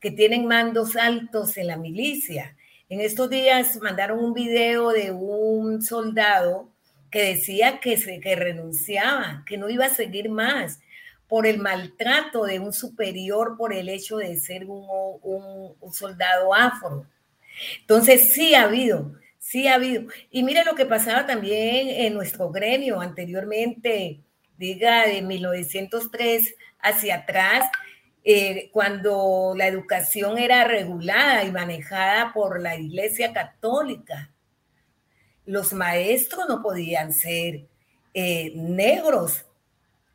[0.00, 2.56] que tienen mandos altos en la milicia.
[2.88, 6.72] En estos días mandaron un video de un soldado
[7.10, 10.80] que decía que, se, que renunciaba, que no iba a seguir más
[11.26, 17.06] por el maltrato de un superior por el hecho de ser un, un soldado afro.
[17.80, 20.04] Entonces sí ha habido, sí ha habido.
[20.30, 24.20] Y mira lo que pasaba también en nuestro gremio anteriormente,
[24.56, 27.66] diga de 1903 hacia atrás,
[28.24, 34.30] eh, cuando la educación era regulada y manejada por la Iglesia Católica.
[35.48, 37.62] Los maestros no podían ser
[38.12, 39.46] eh, negros.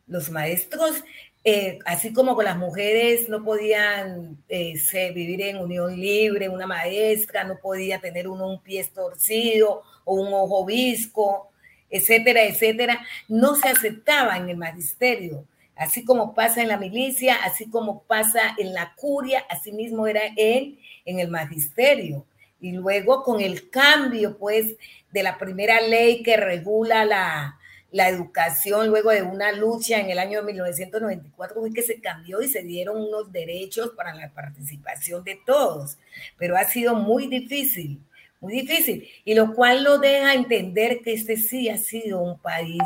[0.06, 1.04] Los maestros,
[1.44, 6.50] eh, así como con las mujeres, no podían vivir en unión libre.
[6.50, 11.50] Una maestra no podía tener uno un pie torcido o un ojo visco,
[11.90, 13.06] etcétera, etcétera.
[13.28, 18.56] No se aceptaba en el magisterio Así como pasa en la milicia, así como pasa
[18.58, 22.26] en la curia, así mismo era en el magisterio.
[22.64, 24.76] Y luego con el cambio, pues,
[25.12, 27.60] de la primera ley que regula la,
[27.92, 32.48] la educación, luego de una lucha en el año 1994, fue que se cambió y
[32.48, 35.98] se dieron unos derechos para la participación de todos.
[36.38, 38.00] Pero ha sido muy difícil,
[38.40, 39.10] muy difícil.
[39.26, 42.82] Y lo cual lo deja entender que este sí ha sido un país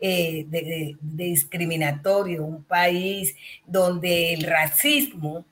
[0.00, 3.36] eh, discriminatorio, un país
[3.66, 5.44] donde el racismo,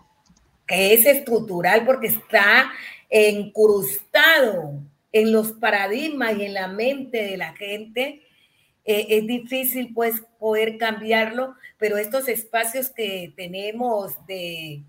[0.66, 2.72] que es estructural porque está
[3.10, 4.80] encrustado
[5.12, 8.22] en los paradigmas y en la mente de la gente,
[8.84, 14.82] eh, es difícil pues poder cambiarlo, pero estos espacios que tenemos de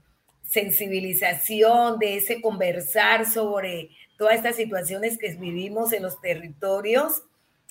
[0.47, 7.23] sensibilización, de ese conversar sobre todas estas situaciones que vivimos en los territorios,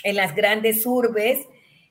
[0.03, 1.47] en las grandes urbes,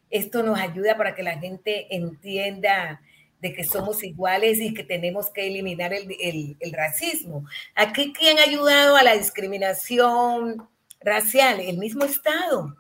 [0.10, 3.02] esto nos ayuda para que la gente entienda
[3.40, 7.46] de que somos iguales y que tenemos que eliminar el, racismo.
[7.76, 10.68] Aquí, ¿quién ha ayudado a la discriminación
[11.00, 11.60] racial?
[11.60, 12.76] El mismo Estado.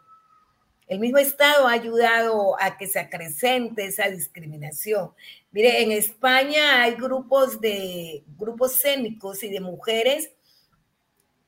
[0.87, 5.11] El mismo Estado ha ayudado a que se acrecente esa discriminación.
[5.51, 10.31] Mire, en España hay grupos de grupos cénicos y de mujeres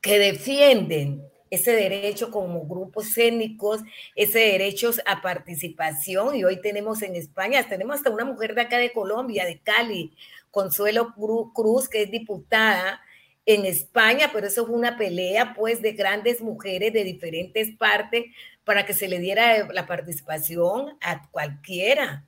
[0.00, 1.22] que defienden
[1.52, 3.82] ese derecho como grupos escénicos,
[4.16, 6.34] ese derecho a participación.
[6.34, 10.16] Y hoy tenemos en España, tenemos hasta una mujer de acá de Colombia, de Cali,
[10.50, 13.02] Consuelo Cruz, que es diputada
[13.44, 18.24] en España, pero eso fue una pelea pues de grandes mujeres de diferentes partes
[18.64, 22.24] para que se le diera la participación a cualquiera,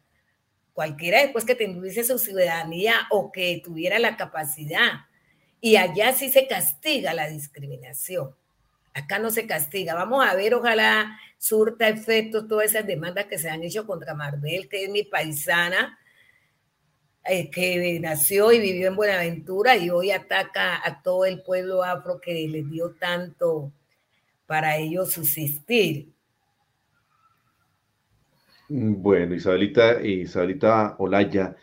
[0.75, 5.07] cualquiera después que tuviese su ciudadanía o que tuviera la capacidad.
[5.62, 8.35] Y allá sí se castiga la discriminación.
[8.95, 9.95] Acá no se castiga.
[9.95, 14.68] Vamos a ver, ojalá surta efecto todas esas demandas que se han hecho contra Marbel,
[14.68, 15.99] que es mi paisana,
[17.24, 22.20] eh, que nació y vivió en Buenaventura y hoy ataca a todo el pueblo afro
[22.20, 23.72] que les dio tanto
[24.47, 26.12] para ellos subsistir.
[28.68, 31.57] Bueno, Isabelita, Isabelita Olaya,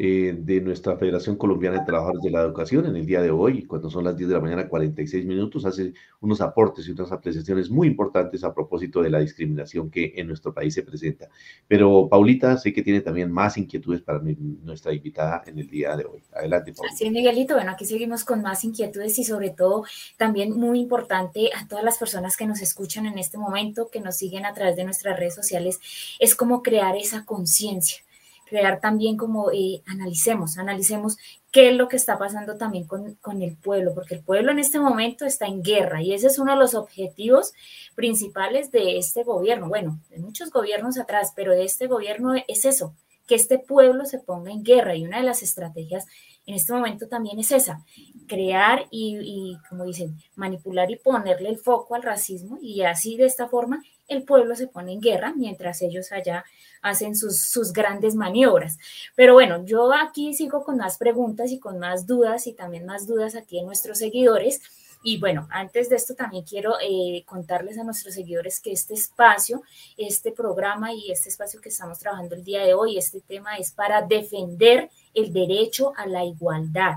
[0.00, 3.64] eh, de nuestra Federación Colombiana de Trabajadores de la Educación en el día de hoy,
[3.64, 7.68] cuando son las 10 de la mañana, 46 minutos, hace unos aportes y unas apreciaciones
[7.68, 11.28] muy importantes a propósito de la discriminación que en nuestro país se presenta.
[11.66, 16.04] Pero Paulita, sé que tiene también más inquietudes para nuestra invitada en el día de
[16.04, 16.22] hoy.
[16.32, 16.94] Adelante, Paulita.
[16.94, 17.54] Así Miguelito.
[17.54, 19.82] Bueno, aquí seguimos con más inquietudes y sobre todo
[20.16, 24.14] también muy importante a todas las personas que nos escuchan en este momento, que nos
[24.14, 25.80] siguen a través de nuestras redes sociales,
[26.20, 28.04] es como crear esa conciencia
[28.48, 31.16] crear también como eh, analicemos, analicemos
[31.52, 34.58] qué es lo que está pasando también con, con, el pueblo, porque el pueblo en
[34.58, 37.52] este momento está en guerra y ese es uno de los objetivos
[37.94, 42.94] principales de este gobierno, bueno, de muchos gobiernos atrás, pero de este gobierno es eso,
[43.26, 46.06] que este pueblo se ponga en guerra y una de las estrategias
[46.46, 47.84] en este momento también es esa,
[48.26, 53.48] crear y, como dicen, manipular y ponerle el foco al racismo y así de esta
[53.48, 56.44] forma el pueblo se pone en guerra mientras ellos allá
[56.82, 58.78] hacen sus, sus grandes maniobras.
[59.14, 63.06] Pero bueno, yo aquí sigo con más preguntas y con más dudas y también más
[63.06, 64.62] dudas aquí en nuestros seguidores.
[65.02, 69.62] Y bueno, antes de esto también quiero eh, contarles a nuestros seguidores que este espacio,
[69.96, 73.70] este programa y este espacio que estamos trabajando el día de hoy, este tema es
[73.70, 76.96] para defender el derecho a la igualdad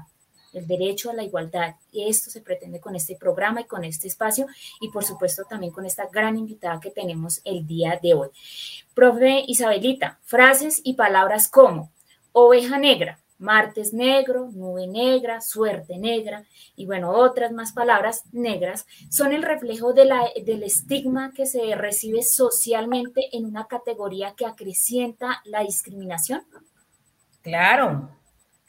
[0.54, 1.76] el derecho a la igualdad.
[1.92, 4.48] Y esto se pretende con este programa y con este espacio
[4.80, 8.30] y por supuesto también con esta gran invitada que tenemos el día de hoy.
[8.94, 11.92] Profe Isabelita, frases y palabras como
[12.34, 16.46] oveja negra, martes negro, nube negra, suerte negra
[16.76, 23.36] y bueno, otras más palabras negras, son el reflejo del estigma que se recibe socialmente
[23.36, 26.44] en una categoría que acrecienta la discriminación?
[27.42, 28.10] Claro,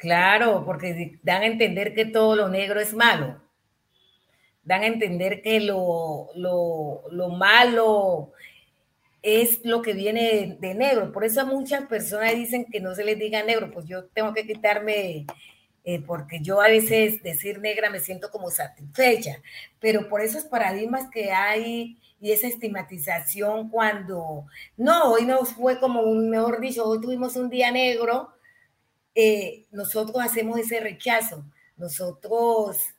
[0.02, 3.40] claro, porque dan a entender que todo lo negro es malo.
[4.64, 8.32] Dan a entender que lo, lo, lo malo
[9.22, 11.12] es lo que viene de, negro.
[11.12, 14.44] Por eso muchas personas dicen que no se les diga negro, pues yo tengo que
[14.44, 15.24] quitarme,
[15.84, 19.40] eh, porque yo a veces decir negra me siento como satisfecha,
[19.78, 24.46] pero por esos paradigmas que hay y esa estigmatización cuando,
[24.76, 28.32] no, hoy nos fue como un, mejor dicho, hoy tuvimos un día negro,
[29.14, 31.44] eh, nosotros hacemos ese rechazo,
[31.76, 32.94] nosotros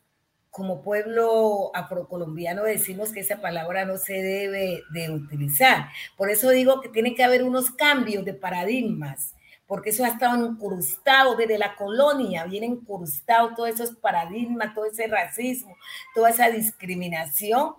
[0.53, 5.89] como pueblo afrocolombiano decimos que esa palabra no se debe de utilizar.
[6.15, 9.33] Por eso digo que tiene que haber unos cambios de paradigmas,
[9.65, 15.07] porque eso ha estado incrustado desde la colonia, viene incrustado todos esos paradigmas, todo ese
[15.07, 15.75] racismo,
[16.13, 17.73] toda esa discriminación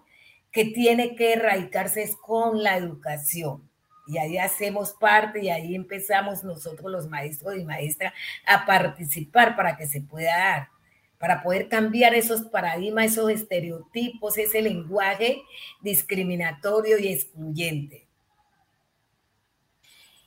[0.51, 3.71] que tiene que erradicarse con la educación.
[4.07, 8.13] Y ahí hacemos parte y ahí empezamos nosotros los maestros y maestras
[8.47, 10.69] a participar para que se pueda dar
[11.25, 15.41] para poder cambiar esos paradigmas, esos estereotipos, ese lenguaje
[15.81, 18.07] discriminatorio y excluyente.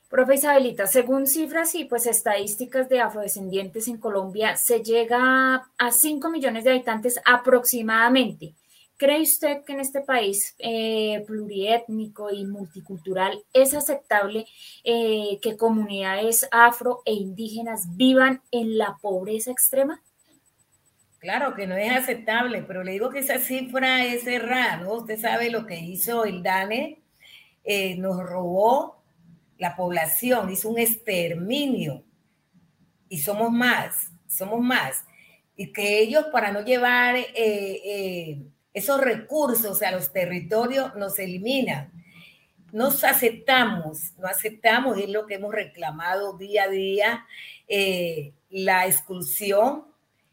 [0.09, 6.29] Profe Isabelita, según cifras y pues estadísticas de afrodescendientes en Colombia, se llega a 5
[6.31, 8.55] millones de habitantes aproximadamente.
[8.97, 14.47] ¿Cree usted que en este país eh, pluriétnico y multicultural es aceptable
[14.83, 20.01] eh, que comunidades afro e indígenas vivan en la pobreza extrema?
[21.19, 24.91] Claro que no es aceptable, pero le digo que esa cifra es errada.
[24.91, 26.99] Usted sabe lo que hizo el DANE,
[27.63, 29.03] eh, nos robó
[29.59, 32.03] la población, hizo un exterminio
[33.09, 35.05] y somos más, somos más.
[35.55, 38.41] Y que ellos para no llevar eh,
[38.77, 41.91] esos recursos a los territorios nos eliminan.
[42.71, 47.25] Nos aceptamos, no aceptamos, es lo que hemos reclamado día a día,
[48.49, 49.85] la exclusión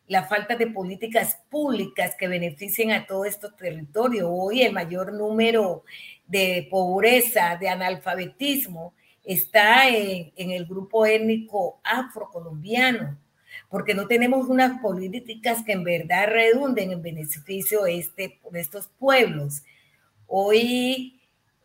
[0.06, 4.30] la falta de políticas públicas que beneficien a todo este territorio.
[4.30, 5.84] Hoy el mayor número
[6.26, 13.18] de pobreza, de analfabetismo, está en, el grupo étnico afrocolombiano,
[13.68, 18.88] porque no tenemos unas políticas que en verdad redunden en beneficio de, este, de estos
[18.98, 19.62] pueblos.
[20.26, 21.20] Hoy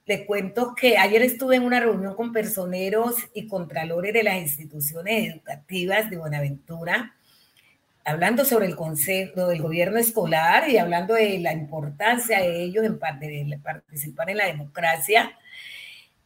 [0.05, 5.33] le cuento que ayer estuve en una reunión con personeros y contralores de las instituciones
[5.33, 7.15] educativas de Buenaventura
[8.09, 12.99] hablando sobre el concepto del gobierno escolar y hablando de la importancia de ellos en
[12.99, 15.37] de participar en la democracia.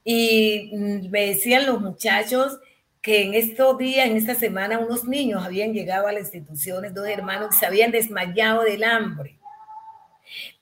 [0.04, 2.60] Y mm, me decían los muchachos
[3.04, 7.08] que en estos días, en esta semana, unos niños habían llegado a las instituciones, dos
[7.08, 9.38] hermanos que se habían desmayado del hambre.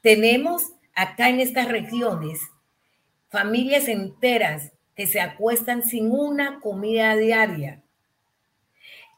[0.02, 2.42] Tenemos acá en estas regiones
[3.30, 7.82] familias enteras que se acuestan sin una comida diaria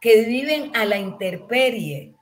[0.01, 2.13] que viven a la intemperie.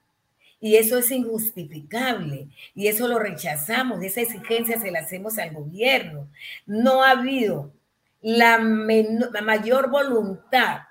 [0.59, 2.47] Y eso es injustificable.
[2.75, 4.03] Y eso lo rechazamos.
[4.03, 6.29] Esa exigencia se la hacemos al gobierno.
[6.67, 7.73] No ha habido
[8.21, 10.81] la, mayor voluntad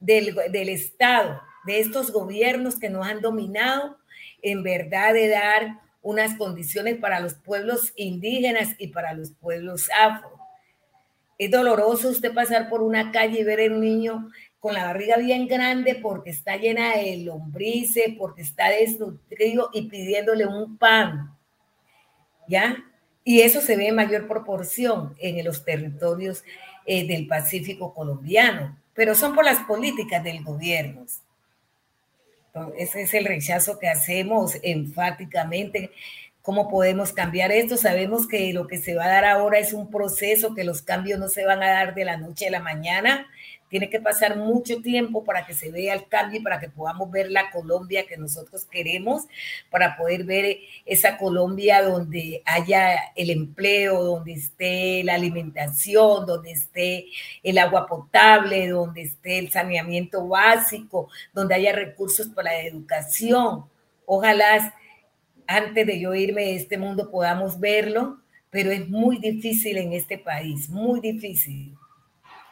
[0.00, 3.98] del, del Estado, de estos gobiernos que nos han dominado,
[4.42, 10.30] en verdad de dar unas condiciones para los pueblos indígenas y para los pueblos afro.
[11.38, 15.16] Es doloroso usted pasar por una calle y ver a un niño con la barriga
[15.18, 21.36] bien grande porque está llena de lombrices, porque está desnutrido y pidiéndole un pan.
[22.48, 22.76] ¿Ya?
[23.22, 26.42] Y eso se ve en mayor proporción en los territorios
[26.86, 31.06] eh, del Pacífico colombiano, pero son por las políticas del gobierno.
[32.76, 35.92] ese es el rechazo que hacemos enfáticamente.
[36.42, 37.76] ¿Cómo podemos cambiar esto?
[37.76, 41.20] Sabemos que lo que se va a dar ahora es un proceso, que los cambios
[41.20, 43.28] no se van a dar de la noche a la mañana,
[43.68, 47.10] tiene que pasar mucho tiempo para que se vea el cambio y para que podamos
[47.10, 49.24] ver la Colombia que nosotros queremos,
[49.70, 57.06] para poder ver esa Colombia donde haya el empleo, donde esté la alimentación, donde esté
[57.42, 63.64] el agua potable, donde esté el saneamiento básico, donde haya recursos para la educación.
[64.06, 64.74] Ojalá
[65.46, 70.18] antes de yo irme de este mundo podamos verlo, pero es muy difícil en este
[70.18, 71.77] país, muy difícil.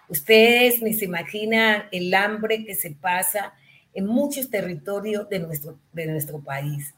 [0.08, 3.54] Ustedes ni se imaginan el hambre que se pasa
[3.92, 6.94] en muchos territorios de nuestro, de nuestro país.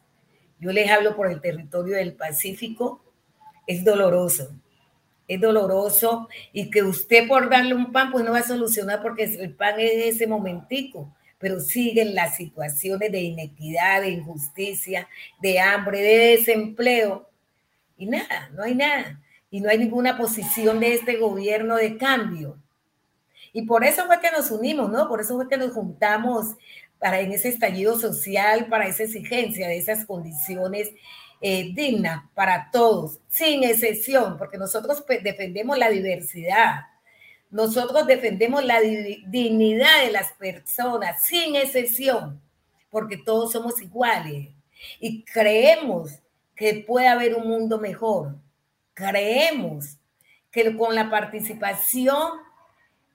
[0.61, 3.00] Yo les hablo por el territorio del Pacífico,
[3.66, 4.50] es doloroso,
[5.28, 9.24] es doloroso y que usted por darle un pan pues no va a solucionar porque
[9.24, 15.09] el pan es ese momentico, pero siguen las situaciones de inequidad, de injusticia,
[15.40, 17.28] de hambre, de desempleo
[17.96, 19.20] y nada, no hay nada.
[19.50, 22.59] Y no hay ninguna posición de este gobierno de cambio.
[23.53, 25.09] Y por eso fue que nos unimos, ¿no?
[25.09, 26.55] Por eso fue que nos juntamos
[26.99, 30.90] para en ese estallido social, para esa exigencia de esas condiciones
[31.40, 36.86] eh, dignas para todos, sin excepción, porque nosotros defendemos la diversidad,
[37.51, 42.42] nosotros defendemos la dignidad de las personas, sin excepción,
[42.90, 44.49] porque todos somos iguales
[44.99, 46.18] y creemos
[46.57, 48.36] que puede haber un mundo mejor.
[48.94, 49.96] Creemos
[50.51, 52.32] que con la participación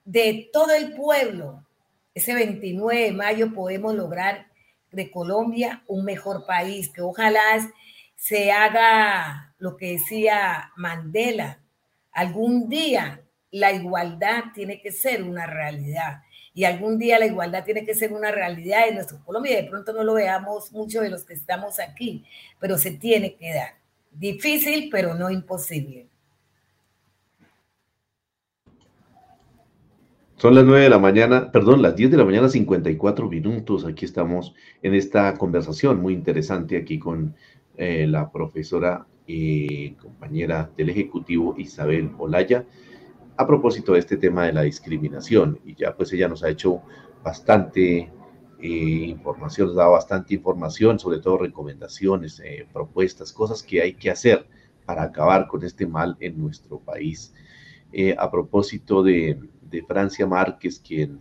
[0.04, 1.64] de todo el pueblo,
[2.14, 4.46] ese 29 de mayo podemos lograr
[4.92, 7.40] de Colombia un mejor país, que ojalá
[8.16, 11.60] se haga lo que decía Mandela,
[12.12, 16.22] algún día la igualdad tiene que ser una realidad
[16.54, 19.56] y algún día la igualdad tiene que ser una realidad en nuestro Colombia.
[19.56, 22.24] De pronto no lo veamos muchos de los que estamos aquí,
[22.60, 23.74] pero se tiene que dar.
[24.12, 26.06] Difícil, pero no imposible.
[30.36, 33.84] Son las 9 de la mañana, perdón, las 10 de la mañana, 54 minutos.
[33.86, 37.36] Aquí estamos en esta conversación muy interesante aquí con
[37.76, 42.64] eh, la profesora y compañera del Ejecutivo Isabel Olaya
[43.36, 45.60] a propósito de este tema de la discriminación.
[45.64, 46.82] Y ya pues ella nos ha hecho
[47.22, 48.10] bastante
[48.58, 53.94] eh, información, nos ha dado bastante información, sobre todo recomendaciones, eh, propuestas, cosas que hay
[53.94, 54.48] que hacer
[54.84, 57.32] para acabar con este mal en nuestro país.
[57.96, 59.38] Eh, a propósito de,
[59.70, 61.20] de, Francia Márquez, quien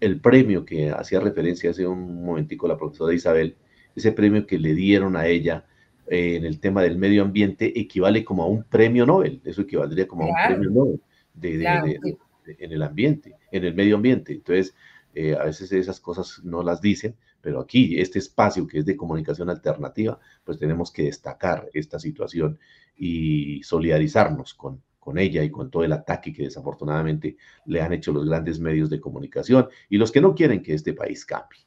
[0.00, 3.56] el premio que hacía referencia hace un momentico la profesora Isabel,
[3.96, 5.64] ese premio que le dieron a ella
[6.06, 10.24] en el tema del medio ambiente equivale como a un premio Nobel, eso equivaldría como
[10.24, 11.00] a un premio Nobel
[11.32, 12.10] de,
[12.58, 14.34] en el ambiente, en el medio ambiente.
[14.34, 14.74] Entonces,
[15.14, 18.94] eh, a veces esas cosas no las dicen, pero aquí, este espacio que es de
[18.94, 22.58] comunicación alternativa, pues tenemos que destacar esta situación
[22.94, 27.36] y solidarizarnos con, con ella y con todo el ataque que desafortunadamente
[27.66, 30.92] le han hecho los grandes medios de comunicación y los que no quieren que este
[30.92, 31.60] país cambie.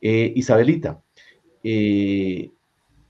[0.00, 1.02] Eh, Isabelita,
[1.64, 2.52] eh,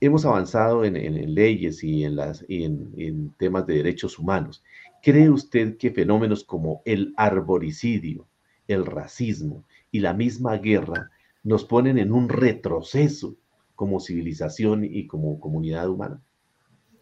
[0.00, 4.64] hemos avanzado en, leyes y, en, las, y en temas de derechos humanos.
[5.02, 8.26] ¿Cree usted que fenómenos como el arboricidio,
[8.66, 11.10] el racismo y la misma guerra
[11.42, 13.36] nos ponen en un retroceso
[13.74, 16.20] como civilización y como comunidad humana?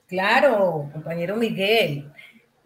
[0.06, 2.12] Claro, compañero Miguel,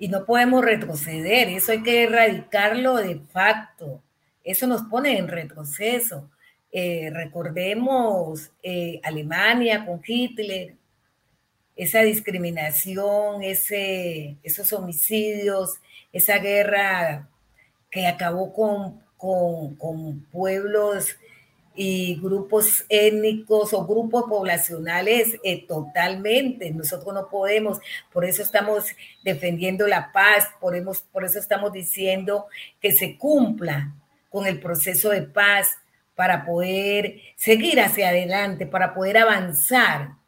[0.01, 4.03] y no podemos retroceder, eso hay que erradicarlo de facto,
[4.43, 6.31] eso nos pone en retroceso.
[6.73, 10.75] Eh, recordemos eh, Alemania con Hitler,
[11.77, 15.75] esa discriminación, ese, esos homicidios,
[16.15, 17.29] esa guerra
[17.91, 21.15] que acabó con, con, pueblos
[21.75, 26.71] y grupos étnicos o grupos poblacionales eh, totalmente.
[26.71, 27.81] Nosotros no podemos,
[28.13, 28.87] por eso estamos
[29.23, 30.75] defendiendo la paz, por,
[31.11, 32.47] por eso estamos diciendo
[32.81, 33.95] que se cumpla
[34.29, 35.69] con el proceso de paz
[36.15, 40.21] para poder seguir hacia adelante, para poder avanzar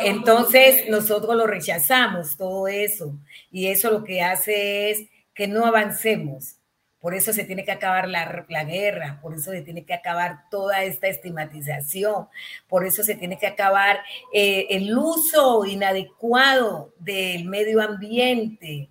[0.00, 3.14] entonces, nosotros lo rechazamos, todo eso.
[3.50, 6.56] Y eso lo que hace es que no avancemos.
[7.00, 10.48] Por eso se tiene que acabar la, la, guerra, por eso se tiene que acabar
[10.50, 12.26] toda esta estigmatización,
[12.66, 14.00] por eso se tiene que acabar
[14.32, 18.88] eh, el uso inadecuado del medio ambiente,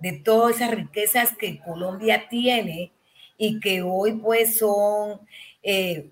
[0.00, 2.92] de todas esas riquezas que Colombia tiene
[3.36, 5.20] y que hoy pues son
[5.62, 6.10] eh,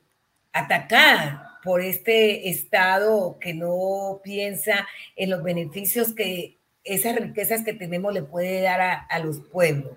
[0.53, 8.13] atacadas por este Estado que no piensa en los beneficios que esas riquezas que tenemos
[8.13, 9.97] le puede dar a, los pueblos.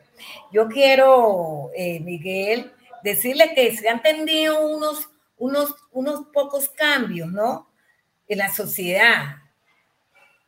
[0.51, 2.71] Yo quiero, eh, Miguel,
[3.03, 7.69] decirle que se han tenido unos, unos, unos pocos cambios, ¿no?
[8.27, 9.37] En la sociedad.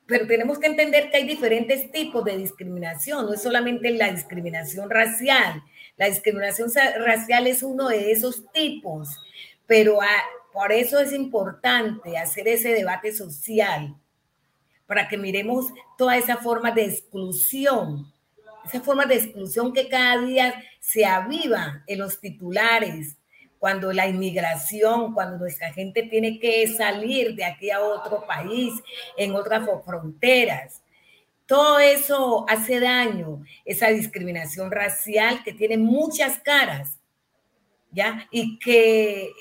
[0.08, 4.90] Pero tenemos que entender que hay diferentes tipos de discriminación, no es solamente la discriminación
[4.90, 5.64] racial,
[5.98, 6.70] La discriminación
[7.04, 9.10] racial es uno de esos tipos,
[9.66, 10.00] pero
[10.54, 13.96] por eso es importante hacer ese debate social,
[14.86, 15.66] para que miremos
[15.98, 18.12] toda esa forma de exclusión,
[18.68, 23.18] esa forma de exclusión que cada día se aviva en los titulares,
[23.60, 28.74] cuando la inmigración, cuando nuestra gente tiene que salir de aquí a otro país,
[29.18, 30.82] en otras fronteras.
[31.46, 37.00] Todo eso hace daño, esa discriminación racial que tiene muchas caras,
[37.92, 38.28] ¿ya?
[38.32, 39.32] Y que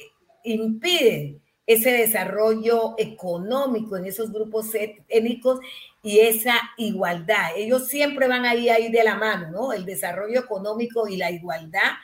[0.44, 4.70] impide ese desarrollo económico en esos grupos
[5.08, 5.58] étnicos
[6.06, 7.50] y esa igualdad.
[7.56, 9.72] Ellos siempre van ahí, ahí de la mano, ¿no?
[9.72, 11.94] El desarrollo económico y la igualdad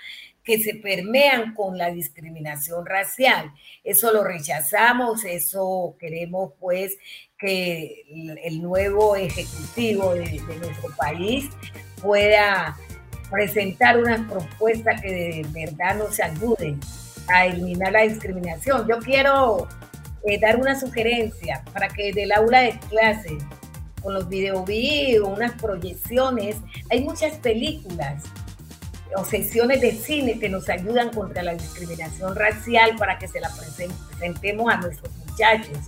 [0.42, 3.52] que se permean con la discriminación racial.
[3.84, 6.98] Eso lo rechazamos, eso queremos pues
[7.38, 8.02] que
[8.42, 11.48] el nuevo ejecutivo de, nuestro país
[12.02, 12.76] pueda
[13.30, 16.74] presentar una propuesta que de verdad nos ayude
[17.28, 18.84] a eliminar la discriminación.
[18.88, 19.68] Yo quiero
[20.24, 23.38] eh, dar una sugerencia para que del aula de clase,
[24.02, 26.56] con los video o unas proyecciones,
[26.90, 28.24] hay muchas películas
[29.16, 33.50] o sesiones de cine que nos ayudan contra la discriminación racial para que se la
[33.50, 35.78] presentemos a nuestros muchachos,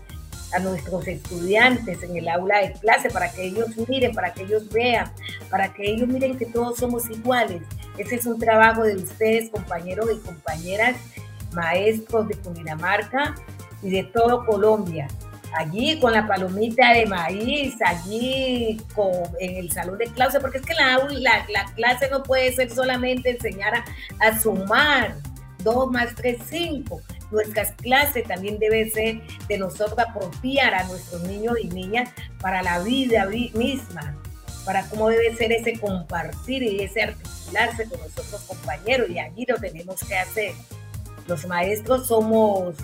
[0.52, 4.68] a nuestros estudiantes en el aula de clase, para que ellos miren, para que ellos
[4.70, 5.10] vean,
[5.50, 7.62] para que ellos miren que todos somos iguales.
[7.98, 10.96] Ese es un trabajo de ustedes, compañeros y compañeras,
[11.52, 13.34] maestros de Cundinamarca
[13.82, 15.08] y de todo Colombia
[15.54, 20.66] allí con la palomita de maíz, allí con, en el salón de clase, porque es
[20.66, 20.98] que la,
[21.48, 23.84] la, clase no puede ser solamente enseñar
[24.20, 25.14] a, sumar
[25.62, 27.00] 2 más 3, 5.
[27.30, 32.80] Nuestras clases también debe ser de nosotros apropiar a nuestros niños y niñas para la
[32.80, 34.16] vida misma,
[34.64, 39.56] para cómo debe ser ese compartir y ese articularse con nuestros compañeros y allí lo
[39.56, 40.52] tenemos que hacer.
[41.26, 42.74] Los maestros somos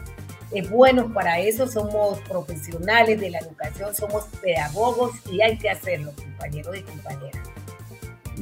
[0.52, 6.12] es buenos para eso, somos profesionales de la educación, somos pedagogos y hay que hacerlo,
[6.16, 7.50] compañeros y compañeras.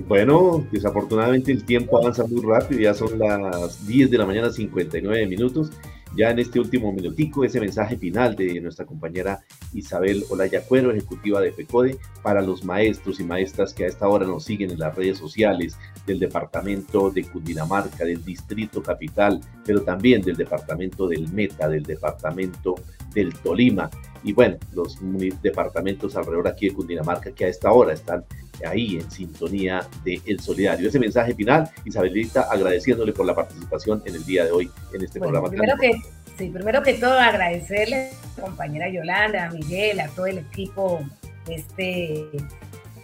[0.07, 5.27] Bueno, desafortunadamente el tiempo avanza muy rápido, ya son las 10 de la mañana, 59
[5.27, 5.73] minutos
[6.17, 9.41] ya en este último minutico ese mensaje final de nuestra compañera
[9.75, 14.27] Isabel Olaya Cuero, ejecutiva de FECODE, para los maestros y maestras que a esta hora
[14.27, 20.23] nos siguen en las redes sociales del departamento de Cundinamarca, del distrito capital, pero también
[20.23, 22.77] del departamento del Meta, del departamento
[23.15, 23.91] del Tolima
[24.23, 24.99] y bueno, los
[25.43, 28.25] departamentos alrededor aquí de Cundinamarca que a esta hora están
[28.67, 30.89] ahí en sintonía de El Solidario.
[30.89, 35.21] Ese mensaje final, Isabelita, agradeciéndole por la participación en el día de hoy en este
[35.21, 35.49] programa.
[35.49, 35.93] Primero que,
[36.37, 41.01] sí, primero que todo agradecerle a la compañera Yolanda, a Miguel, a todo el equipo
[41.47, 42.29] de este,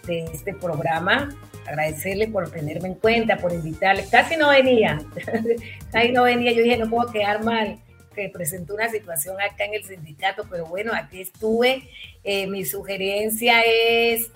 [0.06, 1.34] de este programa.
[1.66, 4.04] Agradecerle por tenerme en cuenta, por invitarle.
[4.10, 5.00] Casi no venía,
[5.92, 6.52] casi no venía.
[6.52, 7.78] Yo dije, no puedo quedar mal
[8.14, 11.88] que presentó una situación acá en el sindicato, pero bueno, aquí estuve.
[12.22, 14.30] Eh, mi sugerencia es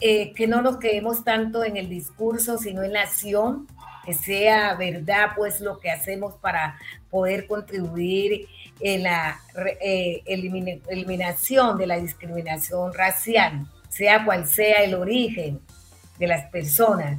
[0.00, 3.66] eh, que no nos quedemos tanto en el discurso, sino en la acción,
[4.06, 6.78] que sea verdad pues lo que hacemos para
[7.10, 8.46] poder contribuir
[8.80, 9.38] en la
[9.82, 15.60] eh, eliminación de la discriminación racial, sea cual sea el origen
[16.18, 17.18] de las personas.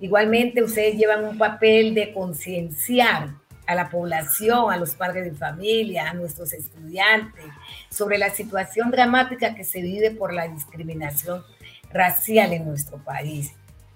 [0.00, 3.30] Igualmente ustedes llevan un papel de concienciar
[3.68, 7.44] a la población, a los padres de familia, a nuestros estudiantes,
[7.90, 11.44] sobre la situación dramática que se vive por la discriminación
[11.92, 13.52] racial en nuestro país.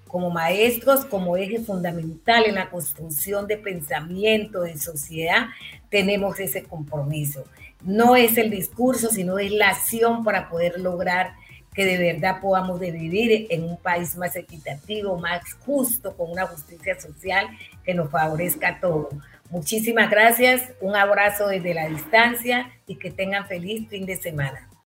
[0.06, 5.46] Como maestros, como eje fundamental en la construcción de pensamiento, de sociedad,
[5.88, 7.42] tenemos ese compromiso.
[7.80, 11.32] No es el discurso, sino es la acción para poder lograr
[11.72, 17.00] que de verdad podamos vivir en un país más equitativo, más justo, con una justicia
[17.00, 17.46] social
[17.82, 19.14] que nos favorezca a todos.
[19.52, 24.71] Muchísimas gracias, un abrazo desde la distancia y que tengan feliz fin de semana.